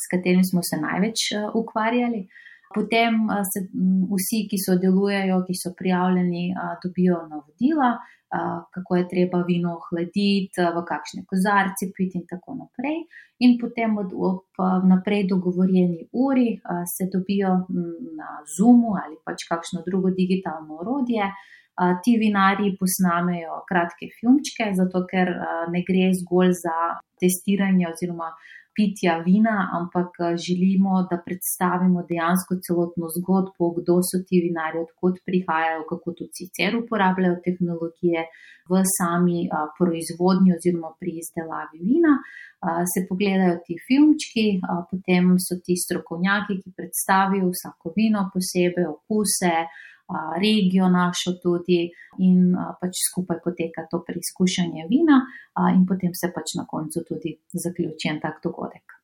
s 0.00 0.08
katerim 0.10 0.44
smo 0.44 0.60
se 0.62 0.80
največ 0.80 1.18
ukvarjali. 1.54 2.28
Potem 2.76 3.24
se 3.48 3.64
vsi, 4.12 4.44
ki 4.50 4.58
sodelujejo, 4.60 5.40
ki 5.48 5.56
so 5.56 5.72
prijavljeni, 5.78 6.50
dobijo 6.84 7.22
navodila, 7.30 7.94
kako 8.74 8.96
je 8.96 9.08
treba 9.08 9.40
vino 9.48 9.76
ohladiti, 9.78 10.60
v 10.76 10.82
kakšne 10.84 11.24
kozarce 11.30 11.88
piti 11.96 12.20
in 12.20 12.26
tako 12.28 12.58
naprej. 12.60 13.06
In 13.44 13.58
potem 13.60 13.96
ob 14.00 14.60
naprej 14.88 15.26
dogovorjeni 15.28 16.06
uri 16.12 16.60
se 16.88 17.08
dobijo 17.12 17.50
na 18.16 18.30
Zoomu 18.56 18.94
ali 18.96 19.16
pač 19.24 19.44
kakšno 19.48 19.82
drugo 19.86 20.10
digitalno 20.10 20.80
orodje. 20.80 21.28
Ti 21.76 22.12
vinari 22.16 22.70
posnamejo 22.80 23.58
kratke 23.68 24.08
filmčke, 24.16 24.70
zato 24.78 25.04
ker 25.10 25.28
ne 25.72 25.82
gre 25.84 26.08
zgolj 26.16 26.54
za 26.64 26.76
testiranje 27.20 27.90
oziroma 27.90 28.30
pitja 28.76 29.14
vina, 29.28 29.56
ampak 29.78 30.10
želimo, 30.46 30.92
da 31.10 31.16
predstavimo 31.26 32.04
dejansko 32.10 32.52
celotno 32.66 33.06
zgodbo, 33.16 33.64
kdo 33.78 33.94
so 34.08 34.20
ti 34.26 34.36
vinari, 34.46 34.78
odkot 34.86 35.14
prihajajo, 35.26 35.82
kako 35.90 36.08
tudi 36.18 36.34
sicer 36.40 36.76
uporabljajo 36.82 37.36
tehnologije 37.46 38.20
v 38.70 38.82
sami 38.96 39.38
proizvodnji 39.78 40.50
oziroma 40.58 40.90
pri 41.00 41.12
izdelavi 41.22 41.78
vina. 41.88 42.14
Se 42.90 42.98
pogledajo 43.08 43.56
ti 43.66 43.74
filmčki, 43.86 44.46
potem 44.90 45.24
so 45.46 45.54
ti 45.64 45.74
strokovnjaki, 45.84 46.60
ki 46.62 46.70
predstavijo 46.78 47.50
vsako 47.54 47.92
vino 47.98 48.22
posebej, 48.32 48.86
okuse, 48.96 49.54
regijo 50.40 50.88
našo 50.88 51.32
tudi 51.42 51.90
in 52.18 52.54
pač 52.80 53.00
skupaj 53.10 53.40
poteka 53.44 53.86
to 53.90 54.02
preizkušanje 54.06 54.86
vina 54.90 55.20
in 55.74 55.86
potem 55.86 56.14
se 56.14 56.30
pač 56.34 56.54
na 56.58 56.66
koncu 56.66 57.02
tudi 57.08 57.36
zaključi 57.64 58.12
en 58.12 58.20
tak 58.20 58.38
dogodek. 58.44 58.96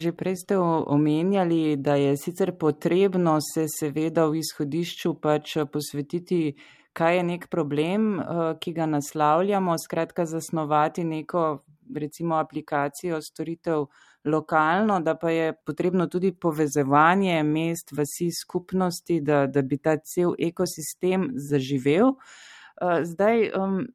Že 0.00 0.12
prej 0.12 0.36
ste 0.36 0.58
omenjali, 0.58 1.76
da 1.76 1.94
je 1.94 2.16
sicer 2.16 2.56
potrebno 2.58 3.38
se 3.40 3.66
seveda 3.70 4.26
v 4.26 4.40
izhodišču 4.42 5.14
pač 5.22 5.56
posvetiti, 5.72 6.56
kaj 6.92 7.16
je 7.16 7.22
nek 7.22 7.46
problem, 7.50 8.16
ki 8.60 8.72
ga 8.72 8.86
naslavljamo, 8.86 9.76
skratka 9.78 10.26
zasnovati 10.26 11.04
neko 11.04 11.62
recimo 11.94 12.36
aplikacijo 12.36 13.20
storitev 13.22 13.86
lokalno, 14.24 15.00
da 15.00 15.14
pa 15.14 15.30
je 15.30 15.52
potrebno 15.66 16.06
tudi 16.06 16.32
povezovanje 16.32 17.42
mest, 17.42 17.92
vasi, 17.92 18.30
skupnosti, 18.30 19.20
da, 19.20 19.46
da 19.46 19.62
bi 19.62 19.78
ta 19.78 19.96
cel 19.96 20.34
ekosistem 20.38 21.30
zaživel. 21.34 22.14
Eh, 22.80 23.04
zdaj, 23.04 23.50
um, 23.58 23.86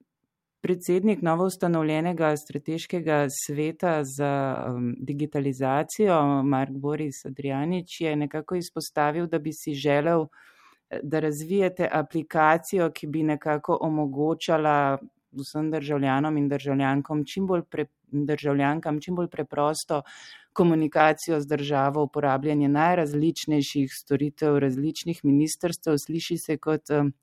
predsednik 0.62 1.22
novo 1.22 1.46
ustanovljenega 1.46 2.38
strateškega 2.38 3.28
sveta 3.30 4.04
za 4.04 4.66
um, 4.68 4.96
digitalizacijo, 5.00 6.44
Mark 6.44 6.72
Boris 6.72 7.26
Adrianič, 7.26 8.02
je 8.02 8.16
nekako 8.16 8.56
izpostavil, 8.56 9.28
da 9.28 9.40
bi 9.40 9.54
si 9.54 9.74
želel, 9.74 10.26
eh, 10.90 11.00
da 11.04 11.20
razvijete 11.20 11.90
aplikacijo, 11.92 12.92
ki 12.92 13.08
bi 13.08 13.24
nekako 13.24 13.78
omogočala 13.82 14.98
vsem 15.32 15.72
državljanom 15.72 16.38
in 16.38 16.50
državljankom 16.50 17.26
čim 17.26 17.48
bolj 17.48 17.62
pre, 17.70 17.86
državljankam 18.12 19.02
čim 19.02 19.15
bolj 19.15 19.28
preprosto 19.28 20.02
komunikacijo 20.54 21.39
z 21.39 21.48
državo, 21.48 22.04
uporabljanje 22.04 22.70
najrazličnejših 22.70 23.93
storitev 23.93 24.58
različnih 24.58 25.20
ministrstev. 25.26 25.98
Sliši 25.98 26.38
se 26.38 26.58
kot 26.58 26.89
um, 26.89 27.13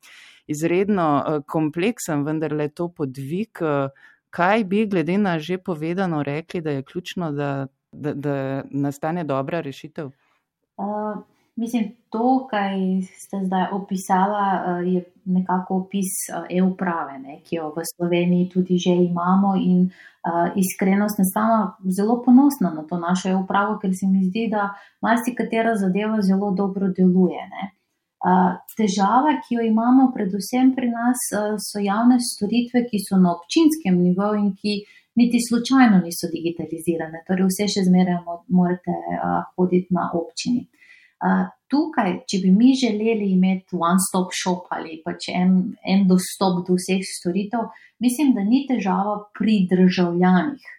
izredno 0.47 1.09
uh, 1.19 1.43
kompleksen, 1.47 2.25
vendar 2.25 2.53
le 2.53 2.69
to 2.69 2.89
podvig. 2.89 3.59
Uh, 3.61 3.91
kaj 4.31 4.65
bi 4.65 4.87
glede 4.87 5.19
na 5.19 5.39
že 5.39 5.59
povedano 5.59 6.23
rekli, 6.23 6.61
da 6.61 6.71
je 6.71 6.83
ključno, 6.83 7.33
da, 7.33 7.67
da, 7.93 8.15
da 8.15 8.63
nastane 8.71 9.25
dobra 9.25 9.61
rešitev? 9.61 10.11
Uh, 10.77 11.19
Mislim, 11.57 11.93
to, 12.11 12.47
kar 12.51 12.71
ste 13.19 13.37
zdaj 13.47 13.69
opisala, 13.73 14.47
eh, 14.55 14.93
je 14.93 15.05
nekako 15.25 15.77
opis 15.77 16.11
eh, 16.29 16.57
e-uprave, 16.59 17.39
ki 17.47 17.57
jo 17.57 17.69
v 17.77 17.85
Sloveniji 17.95 18.49
tudi 18.51 18.79
že 18.79 18.91
imamo. 18.91 19.55
In 19.57 19.87
uh, 19.87 20.51
iskreno 20.57 21.07
sem 21.09 21.25
sama 21.25 21.77
zelo 21.97 22.23
ponosna 22.27 22.75
na 22.75 22.83
to 22.83 22.99
našo 22.99 23.29
e-upravo, 23.29 23.79
ker 23.79 23.95
se 23.95 24.07
mi 24.07 24.25
zdi, 24.25 24.49
da 24.51 24.75
marsikatera 25.01 25.77
zadeva 25.77 26.23
zelo 26.23 26.51
dobro 26.51 26.89
deluje. 26.89 27.45
Uh, 28.25 28.59
težava, 28.77 29.39
ki 29.45 29.55
jo 29.55 29.63
imamo, 29.63 30.11
predvsem 30.17 30.75
pri 30.75 30.89
nas, 30.91 31.23
uh, 31.37 31.55
so 31.61 31.79
javne 31.79 32.19
storitve, 32.19 32.87
ki 32.91 32.99
so 32.99 33.21
na 33.21 33.37
občinskem 33.37 34.01
nivoju 34.03 34.41
in 34.43 34.55
ki 34.59 34.79
niti 35.21 35.39
slučajno 35.49 36.01
niso 36.03 36.33
digitalizirane. 36.33 37.23
Torej, 37.29 37.47
vse 37.53 37.69
še 37.77 37.85
zmeraj 37.87 38.25
morate 38.49 38.97
uh, 38.97 39.45
hoditi 39.55 39.95
na 39.95 40.09
občini. 40.17 40.65
Uh, 40.65 40.84
tukaj, 41.73 42.13
če 42.29 42.41
bi 42.43 42.53
mi 42.55 42.75
želeli 42.79 43.31
imeti 43.35 43.79
one-stop 43.81 44.35
shop 44.37 44.71
ali 44.77 45.01
pač 45.05 45.29
en, 45.33 45.57
en 45.83 46.07
dostop 46.11 46.63
do 46.69 46.77
vseh 46.79 47.03
storitev, 47.09 47.69
mislim, 48.05 48.35
da 48.37 48.45
ni 48.45 48.65
težava 48.69 49.17
pri 49.39 49.65
državljanih, 49.71 50.71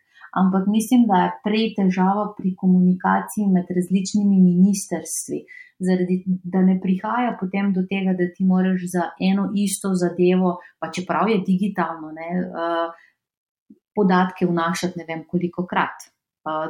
ampak 0.42 0.70
mislim, 0.72 1.06
da 1.10 1.26
je 1.26 1.36
prej 1.48 1.68
težava 1.80 2.30
pri 2.38 2.56
komunikaciji 2.62 3.52
med 3.52 3.72
različnimi 3.78 4.42
ministrstvi. 4.50 5.46
Zaradi 5.86 6.22
da 6.48 6.62
ne 6.64 6.78
prihaja 6.80 7.34
potem 7.36 7.74
do 7.76 7.82
tega, 7.90 8.14
da 8.16 8.30
ti 8.32 8.46
moraš 8.48 8.86
za 8.94 9.10
eno 9.20 9.50
isto 9.60 9.92
zadevo, 10.00 10.54
pa 10.80 10.88
čeprav 10.88 11.28
je 11.28 11.42
digitalno, 11.44 12.14
ne, 12.16 12.30
uh, 12.48 13.74
podatke 13.96 14.48
vnašati 14.48 15.02
ne 15.02 15.06
vem 15.10 15.26
koliko 15.28 15.66
krat 15.68 16.08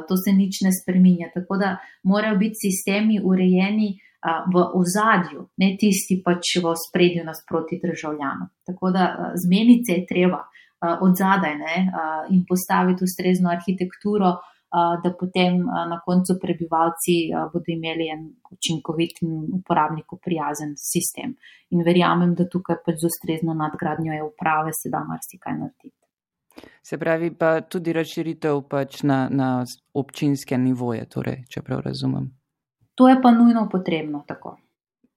to 0.08 0.16
se 0.16 0.32
nič 0.32 0.60
ne 0.64 0.72
spreminja. 0.72 1.30
Tako 1.34 1.56
da 1.60 1.76
morajo 2.02 2.36
biti 2.40 2.66
sistemi 2.66 3.20
urejeni 3.24 3.92
v 4.54 4.62
ozadju, 4.74 5.48
ne 5.62 5.76
tisti 5.78 6.22
pač 6.24 6.56
v 6.64 6.72
spredju 6.74 7.22
nasproti 7.24 7.78
državljanom. 7.82 8.48
Tako 8.66 8.90
da 8.90 9.32
zmeniti 9.38 9.84
se 9.86 10.00
je 10.00 10.06
treba 10.06 10.42
od 11.00 11.12
zadaj 11.16 11.54
ne, 11.58 11.76
in 12.34 12.44
postaviti 12.48 13.04
ustrezno 13.04 13.50
arhitekturo, 13.50 14.34
da 15.04 15.12
potem 15.20 15.62
na 15.62 16.00
koncu 16.04 16.34
prebivalci 16.42 17.30
bodo 17.52 17.70
imeli 17.72 18.08
en 18.12 18.24
učinkovit 18.50 19.22
in 19.22 19.46
uporabniku 19.60 20.18
prijazen 20.24 20.74
sistem. 20.76 21.36
In 21.70 21.84
verjamem, 21.86 22.34
da 22.34 22.48
tukaj 22.50 22.82
pač 22.84 22.98
z 23.00 23.08
ustrezno 23.08 23.54
nadgradnjo 23.54 24.12
je 24.12 24.26
uprave 24.26 24.74
se 24.74 24.90
da 24.92 25.04
marsikaj 25.06 25.54
narediti. 25.60 25.95
Se 26.82 26.98
pravi, 26.98 27.32
pa 27.34 27.60
tudi 27.60 27.92
razširitev 27.92 28.62
pač 28.70 29.02
na, 29.02 29.26
na 29.30 29.64
občinske 29.94 30.58
nivoje, 30.58 31.04
torej, 31.10 31.42
če 31.50 31.62
prav 31.66 31.82
razumem. 31.86 32.30
To 32.96 33.08
je 33.08 33.18
pa 33.22 33.30
nujno 33.30 33.68
potrebno 33.72 34.24
tako. 34.26 34.56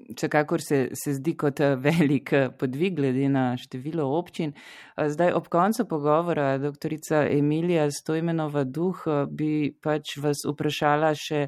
Vsekakor 0.10 0.62
se, 0.62 0.78
se 0.93 1.13
zdi 1.13 1.36
kot 1.38 1.60
eh, 1.60 1.75
velik 1.75 2.34
eh, 2.34 2.49
podvig 2.60 2.95
glede 2.95 3.30
na 3.30 3.58
število 3.58 4.08
občin. 4.17 4.54
Eh, 4.97 5.10
zdaj, 5.10 5.32
ob 5.38 5.47
koncu 5.47 5.86
pogovora, 5.88 6.58
doktorica 6.58 7.28
Emilija 7.30 7.88
Stojmenova 7.91 8.63
Duh, 8.63 9.04
bi 9.30 9.69
pač 9.84 10.17
vas 10.23 10.41
vprašala 10.47 11.13
še 11.15 11.47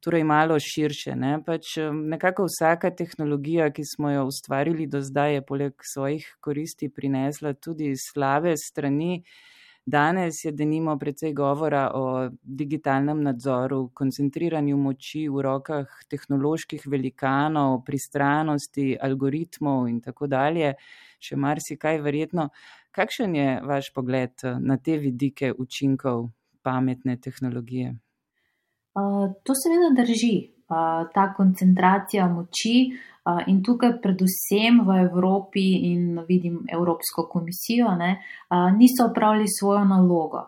torej 0.00 0.24
malo 0.24 0.56
širše. 0.60 1.14
Ne? 1.16 1.38
Pač 1.46 1.76
nekako 1.92 2.46
vsaka 2.48 2.90
tehnologija, 2.96 3.70
ki 3.72 3.84
smo 3.84 4.10
jo 4.10 4.26
ustvarili 4.30 4.86
do 4.86 5.02
zdaj, 5.04 5.34
je 5.34 5.46
poleg 5.46 5.86
svojih 5.92 6.26
koristi 6.40 6.88
prinesla 6.88 7.54
tudi 7.54 7.94
slabe 7.96 8.56
strani. 8.56 9.22
Danes 9.86 10.44
je 10.44 10.52
denimo 10.52 10.98
precej 10.98 11.32
govora 11.34 11.90
o 11.94 12.28
digitalnem 12.42 13.22
nadzoru, 13.24 13.88
koncentriranju 13.94 14.76
moči 14.76 15.24
v 15.28 15.42
rokah 15.42 15.94
tehnoloških 16.12 16.84
velikanov, 16.86 17.80
pristranosti 17.86 18.92
algoritmov 19.00 19.88
in 19.88 20.02
tako 20.04 20.28
dalje, 20.28 20.74
še 21.18 21.36
marsikaj 21.36 21.98
verjetno. 22.04 22.50
Kakšen 22.92 23.34
je 23.34 23.56
vaš 23.66 23.90
pogled 23.96 24.46
na 24.60 24.76
te 24.76 24.98
vidike 25.00 25.52
učinkov 25.58 26.28
pametne 26.62 27.16
tehnologije? 27.16 27.96
To 29.44 29.54
seveda 29.54 29.90
drži, 30.02 30.50
ta 31.14 31.32
koncentracija 31.36 32.28
moči 32.30 32.90
in 33.50 33.58
tukaj 33.62 33.98
predvsem 34.02 34.80
v 34.86 35.00
Evropi 35.06 35.66
in 35.90 36.22
vidim 36.28 36.62
Evropsko 36.72 37.26
komisijo, 37.30 37.90
ne, 37.98 38.16
niso 38.78 39.10
opravili 39.10 39.48
svojo 39.58 39.84
nalogo. 39.84 40.46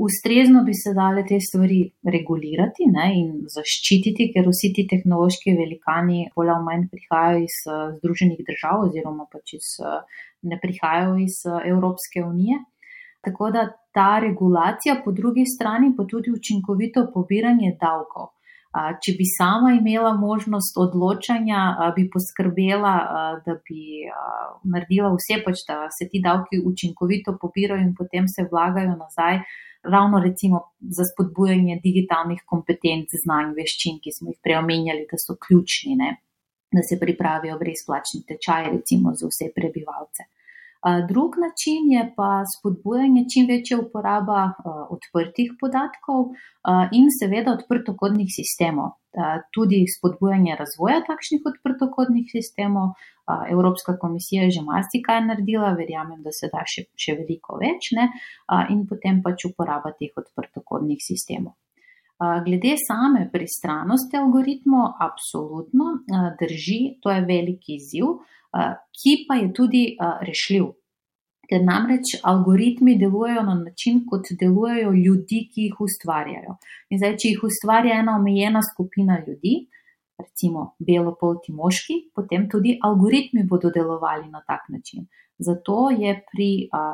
Ustrezno 0.00 0.62
bi 0.64 0.72
se 0.72 0.94
dale 0.96 1.24
te 1.28 1.36
stvari 1.40 1.82
regulirati 2.14 2.86
ne, 2.88 3.10
in 3.20 3.42
zaščititi, 3.52 4.30
ker 4.32 4.48
vsi 4.48 4.70
ti 4.72 4.86
tehnološki 4.88 5.52
velikani 5.58 6.30
bolj 6.36 6.52
ali 6.54 6.64
manj 6.64 6.86
prihajajo 6.94 7.42
iz 7.44 7.58
Združenih 7.98 8.40
držav 8.48 8.86
oziroma 8.86 9.26
pač 9.30 9.58
iz, 9.58 9.74
ne 10.48 10.58
prihajajo 10.62 11.18
iz 11.26 11.42
Evropske 11.44 12.24
unije. 12.24 12.62
Tako 13.20 13.50
da 13.50 13.68
ta 13.94 14.18
regulacija, 14.22 15.00
po 15.04 15.12
drugi 15.12 15.46
strani 15.46 15.92
pa 15.96 16.04
tudi 16.10 16.32
učinkovito 16.34 17.06
pobiranje 17.14 17.76
davkov. 17.80 18.32
Če 18.74 19.12
bi 19.14 19.26
sama 19.30 19.70
imela 19.76 20.16
možnost 20.18 20.78
odločanja, 20.82 21.92
bi 21.96 22.08
poskrbela, 22.10 22.94
da 23.46 23.54
bi 23.68 24.02
naredila 24.66 25.12
vse, 25.14 25.38
pač, 25.44 25.62
da 25.68 25.84
se 25.94 26.08
ti 26.10 26.18
davki 26.24 26.58
učinkovito 26.58 27.36
pobirajo 27.40 27.84
in 27.86 27.94
potem 27.94 28.26
se 28.28 28.48
vlagajo 28.50 28.96
nazaj 28.98 29.44
ravno 29.84 30.20
recimo 30.24 30.60
za 30.80 31.04
spodbujanje 31.04 31.80
digitalnih 31.84 32.42
kompetenc, 32.46 33.14
znanj, 33.24 33.52
veščin, 33.58 33.98
ki 34.02 34.12
smo 34.16 34.32
jih 34.32 34.40
preomenjali, 34.42 35.06
da 35.10 35.20
so 35.20 35.36
ključni, 35.46 35.96
ne? 36.00 36.16
da 36.74 36.82
se 36.82 36.98
pripravijo 36.98 37.54
brezplačni 37.58 38.24
tečaj, 38.26 38.70
recimo 38.72 39.12
za 39.14 39.28
vse 39.30 39.52
prebivalce. 39.54 40.26
Drug 41.08 41.32
način 41.44 41.82
je 41.94 42.12
pa 42.16 42.30
spodbujanje 42.52 43.22
čim 43.32 43.46
večje 43.48 43.76
uporaba 43.84 44.42
odprtih 44.94 45.48
podatkov 45.60 46.20
in 46.98 47.06
seveda 47.20 47.56
odprtokodnih 47.58 48.28
sistemov. 48.38 48.90
Tudi 49.54 49.80
spodbujanje 49.96 50.56
razvoja 50.60 51.00
takšnih 51.08 51.40
odprtokodnih 51.52 52.26
sistemov. 52.36 52.88
Evropska 53.54 53.96
komisija 54.02 54.42
je 54.44 54.50
že 54.50 54.62
marsikaj 54.72 55.24
naredila, 55.24 55.72
verjamem, 55.72 56.20
da 56.22 56.32
se 56.38 56.52
da 56.52 56.66
še, 56.68 56.84
še 57.02 57.16
veliko 57.20 57.56
več, 57.56 57.92
ne? 57.96 58.10
in 58.68 58.84
potem 58.90 59.22
pač 59.24 59.48
uporaba 59.48 59.94
teh 59.96 60.12
odprtokodnih 60.12 61.00
sistemov. 61.00 61.56
Glede 62.44 62.76
same 62.78 63.24
pristranosti 63.32 64.20
algoritmov, 64.20 65.00
absolutno 65.00 66.04
drži, 66.40 66.98
to 67.02 67.10
je 67.10 67.24
veliki 67.24 67.80
izziv 67.80 68.20
ki 69.02 69.12
pa 69.28 69.38
je 69.40 69.52
tudi 69.52 69.84
rešljiv. 70.28 70.72
Ker 71.44 71.60
namreč 71.60 72.14
algoritmi 72.24 72.94
delujejo 72.96 73.42
na 73.44 73.54
način, 73.58 74.00
kot 74.08 74.30
delujejo 74.40 74.92
ljudi, 74.96 75.42
ki 75.52 75.66
jih 75.68 75.80
ustvarjajo. 75.86 76.56
In 76.90 77.00
zdaj, 77.02 77.18
če 77.20 77.34
jih 77.34 77.42
ustvarja 77.44 77.98
ena 78.00 78.14
omejena 78.16 78.62
skupina 78.64 79.18
ljudi, 79.26 79.66
recimo 80.18 80.70
belopolti 80.78 81.52
moški, 81.52 81.98
potem 82.16 82.48
tudi 82.48 82.78
algoritmi 82.88 83.44
bodo 83.50 83.70
delovali 83.74 84.30
na 84.30 84.40
tak 84.46 84.70
način. 84.72 85.04
Zato 85.38 85.90
je 85.90 86.14
pri 86.30 86.50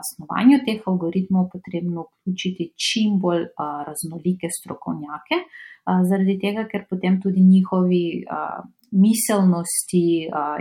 snovanju 0.08 0.62
teh 0.66 0.80
algoritmov 0.88 1.50
potrebno 1.52 2.06
vključiti 2.08 2.72
čim 2.74 3.18
bolj 3.20 3.44
raznolike 3.86 4.48
strokovnjake, 4.58 5.44
zaradi 5.86 6.38
tega, 6.40 6.66
ker 6.70 6.86
potem 6.90 7.20
tudi 7.22 7.40
njihovi 7.40 8.24
miselnosti 8.90 10.06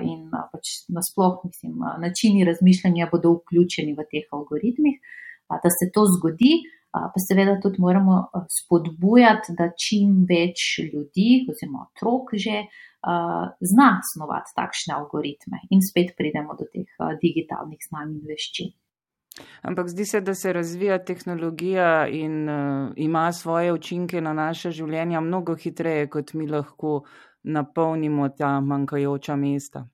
in 0.05 0.27
pač 0.51 0.73
nasploh, 0.93 1.39
mislim, 1.45 1.79
načini 2.01 2.45
razmišljanja 2.45 3.09
bodo 3.11 3.39
vključeni 3.39 3.95
v 3.97 4.05
teh 4.11 4.27
algoritmih. 4.37 4.99
Da 5.49 5.69
se 5.73 5.89
to 5.93 6.03
zgodi, 6.05 6.59
pa 6.93 7.21
seveda 7.27 7.55
tudi 7.61 7.81
moramo 7.81 8.27
spodbujati, 8.53 9.55
da 9.57 9.71
čim 9.73 10.27
več 10.29 10.77
ljudi, 10.91 11.45
oziroma 11.49 11.87
otrok, 11.87 12.35
že 12.37 12.67
zna 13.71 13.89
snovati 14.13 14.53
takšne 14.57 14.93
algoritme, 14.97 15.63
in 15.73 15.81
spet 15.81 16.13
pridemo 16.17 16.53
do 16.59 16.69
teh 16.69 16.89
digitalnih 17.21 17.81
znanj 17.89 18.13
in 18.19 18.29
veščin. 18.29 18.71
Ampak 19.61 19.87
zdi 19.89 20.05
se, 20.05 20.21
da 20.21 20.33
se 20.35 20.53
razvija 20.53 21.03
tehnologija 21.03 22.07
in 22.07 22.49
uh, 22.49 22.91
ima 22.95 23.31
svoje 23.31 23.73
učinke 23.73 24.21
na 24.21 24.33
naše 24.33 24.71
življenja 24.71 25.21
mnogo 25.21 25.55
hitreje, 25.55 26.09
kot 26.09 26.33
mi 26.33 26.47
lahko 26.47 27.03
napolnimo 27.43 28.29
ta 28.29 28.59
manjkajoča 28.59 29.35
mesta 29.35 29.87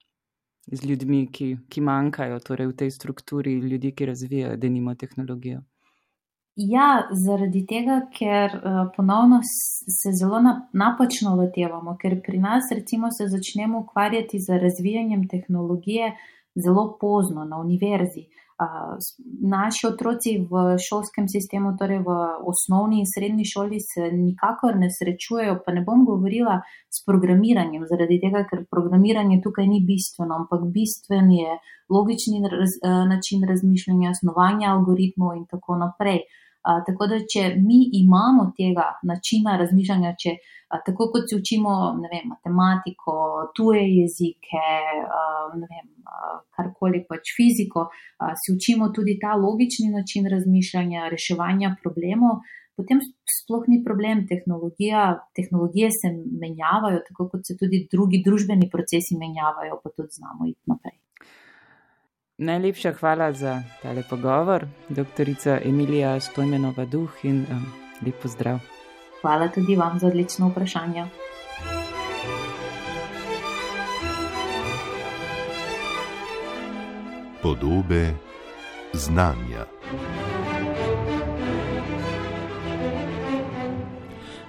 z 0.72 0.88
ljudmi, 0.90 1.28
ki, 1.32 1.58
ki 1.70 1.82
manjkajo 1.82 2.40
torej 2.40 2.72
v 2.72 2.76
tej 2.76 2.92
strukturi 2.92 3.60
ljudi, 3.60 3.92
ki 3.92 4.06
razvijajo 4.06 4.58
denimo 4.58 4.96
tehnologijo. 4.96 5.62
Ja, 6.56 7.04
zaradi 7.26 7.66
tega, 7.68 8.00
ker 8.16 8.56
uh, 8.56 8.80
ponovno 8.96 9.42
se 9.44 10.14
zelo 10.16 10.40
napačno 10.74 11.36
lotevamo, 11.36 11.98
ker 12.02 12.16
pri 12.24 12.40
nas 12.40 12.72
recimo 12.72 13.12
se 13.12 13.28
začnemo 13.28 13.84
ukvarjati 13.84 14.40
z 14.40 14.58
razvijanjem 14.64 15.28
tehnologije 15.28 16.14
zelo 16.56 16.88
pozno 17.02 17.44
na 17.46 17.60
univerzi. 17.60 18.24
Uh, 18.24 18.45
naši 19.42 19.88
otroci 19.88 20.38
v 20.52 20.78
šolskem 20.80 21.28
sistemu, 21.28 21.74
torej 21.80 22.00
v 22.08 22.16
osnovni 22.48 23.02
in 23.04 23.10
srednji 23.10 23.46
šoli, 23.46 23.80
se 23.84 24.12
nikakor 24.12 24.78
ne 24.80 24.88
srečujejo, 24.88 25.60
pa 25.66 25.74
ne 25.76 25.84
bom 25.84 26.06
govorila 26.08 26.62
s 26.88 27.04
programiranjem, 27.06 27.84
zaradi 27.90 28.20
tega, 28.24 28.46
ker 28.48 28.64
programiranje 28.72 29.42
tukaj 29.44 29.68
ni 29.68 29.84
bistveno, 29.84 30.40
ampak 30.46 30.64
bistven 30.72 31.32
je 31.36 31.60
logični 31.92 32.40
raz, 32.48 32.80
način 33.12 33.44
razmišljanja, 33.44 34.16
snovanja 34.22 34.72
algoritmov 34.72 35.36
in 35.36 35.46
tako 35.52 35.76
naprej. 35.84 36.24
A, 36.66 36.80
tako 36.86 37.08
da, 37.12 37.20
če 37.30 37.56
mi 37.62 37.84
imamo 38.02 38.48
tega 38.58 38.88
načina 39.06 39.54
razmišljanja, 39.62 40.16
če 40.22 40.36
a, 40.74 40.80
tako 40.86 41.12
kot 41.14 41.30
se 41.30 41.38
učimo 41.38 41.76
vem, 42.02 42.26
matematiko, 42.32 43.18
tuje 43.58 43.84
jezike, 44.00 44.64
a, 45.06 45.26
vem, 45.54 45.92
karkoli 46.56 47.04
pač 47.10 47.34
fiziko, 47.38 47.88
si 48.42 48.54
učimo 48.56 48.90
tudi 48.96 49.18
ta 49.22 49.36
logični 49.40 49.90
način 49.94 50.30
razmišljanja, 50.32 51.10
reševanja 51.14 51.76
problemov, 51.84 52.42
potem 52.78 53.02
sploh 53.38 53.68
ni 53.72 53.82
problem. 53.86 54.26
Tehnologija, 54.32 55.08
tehnologije 55.38 55.90
se 56.00 56.12
menjavajo, 56.44 57.02
tako 57.08 57.30
kot 57.32 57.48
se 57.48 57.58
tudi 57.60 57.86
drugi 57.92 58.24
družbeni 58.26 58.70
procesi 58.72 59.20
menjavajo, 59.20 59.82
pa 59.84 59.94
tudi 59.96 60.18
znamo 60.20 60.52
iti 60.52 60.62
naprej. 60.72 60.98
Najlepša 62.38 62.92
hvala 63.00 63.32
za 63.32 63.64
tale 63.82 64.04
pogovor, 64.10 64.68
doktorica 64.90 65.60
Emilija 65.64 66.20
Stojmenova 66.20 66.86
Duh 66.86 67.10
in 67.24 67.46
um, 67.52 67.66
lep 68.06 68.16
pozdrav. 68.22 68.60
Hvala 69.22 69.48
tudi 69.48 69.76
vam 69.76 70.00
za 70.00 70.08
odlično 70.08 70.50
vprašanje. 70.50 71.06
Podobe 77.42 78.14
znanja. 78.94 79.66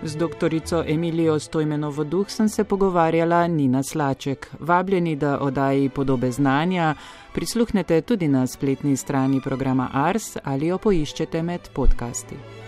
Z 0.02 0.16
doktorico 0.16 0.84
Emilijo 0.86 1.38
Stojmenovo 1.38 2.04
duh 2.04 2.30
sem 2.30 2.48
se 2.48 2.64
pogovarjala 2.64 3.46
Nina 3.46 3.82
Slaček. 3.82 4.50
Vabljeni, 4.60 5.16
da 5.16 5.38
oddaji 5.40 5.88
podobe 5.88 6.30
znanja 6.30 6.94
prisluhnete 7.36 8.00
tudi 8.00 8.28
na 8.28 8.46
spletni 8.46 8.96
strani 8.96 9.40
programa 9.44 9.90
Ars 9.92 10.36
ali 10.44 10.66
jo 10.66 10.78
poiščete 10.78 11.42
med 11.42 11.68
podcasti. 11.74 12.65